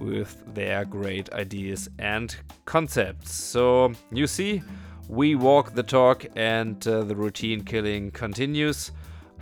with 0.00 0.42
their 0.54 0.86
great 0.86 1.30
ideas 1.34 1.86
and 1.98 2.34
concepts. 2.64 3.34
So, 3.34 3.92
you 4.10 4.26
see, 4.26 4.62
we 5.06 5.34
walk 5.34 5.74
the 5.74 5.82
talk 5.82 6.24
and 6.34 6.86
uh, 6.88 7.02
the 7.02 7.14
routine 7.14 7.62
killing 7.62 8.10
continues. 8.10 8.90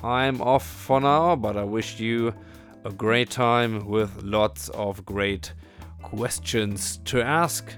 I'm 0.02 0.40
off 0.40 0.66
for 0.66 1.00
now, 1.00 1.36
but 1.36 1.56
I 1.56 1.64
wish 1.64 2.00
you 2.00 2.34
a 2.84 2.90
great 2.90 3.30
time 3.30 3.86
with 3.86 4.22
lots 4.22 4.70
of 4.70 5.04
great 5.04 5.52
questions 6.02 6.98
to 7.04 7.22
ask. 7.22 7.74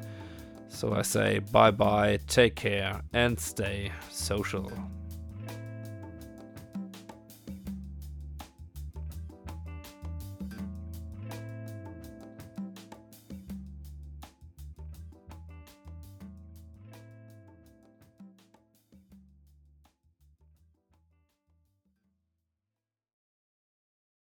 So 0.68 0.94
I 0.94 1.02
say 1.02 1.40
bye 1.40 1.72
bye, 1.72 2.18
take 2.28 2.54
care, 2.54 3.02
and 3.12 3.38
stay 3.38 3.90
social. 4.10 4.70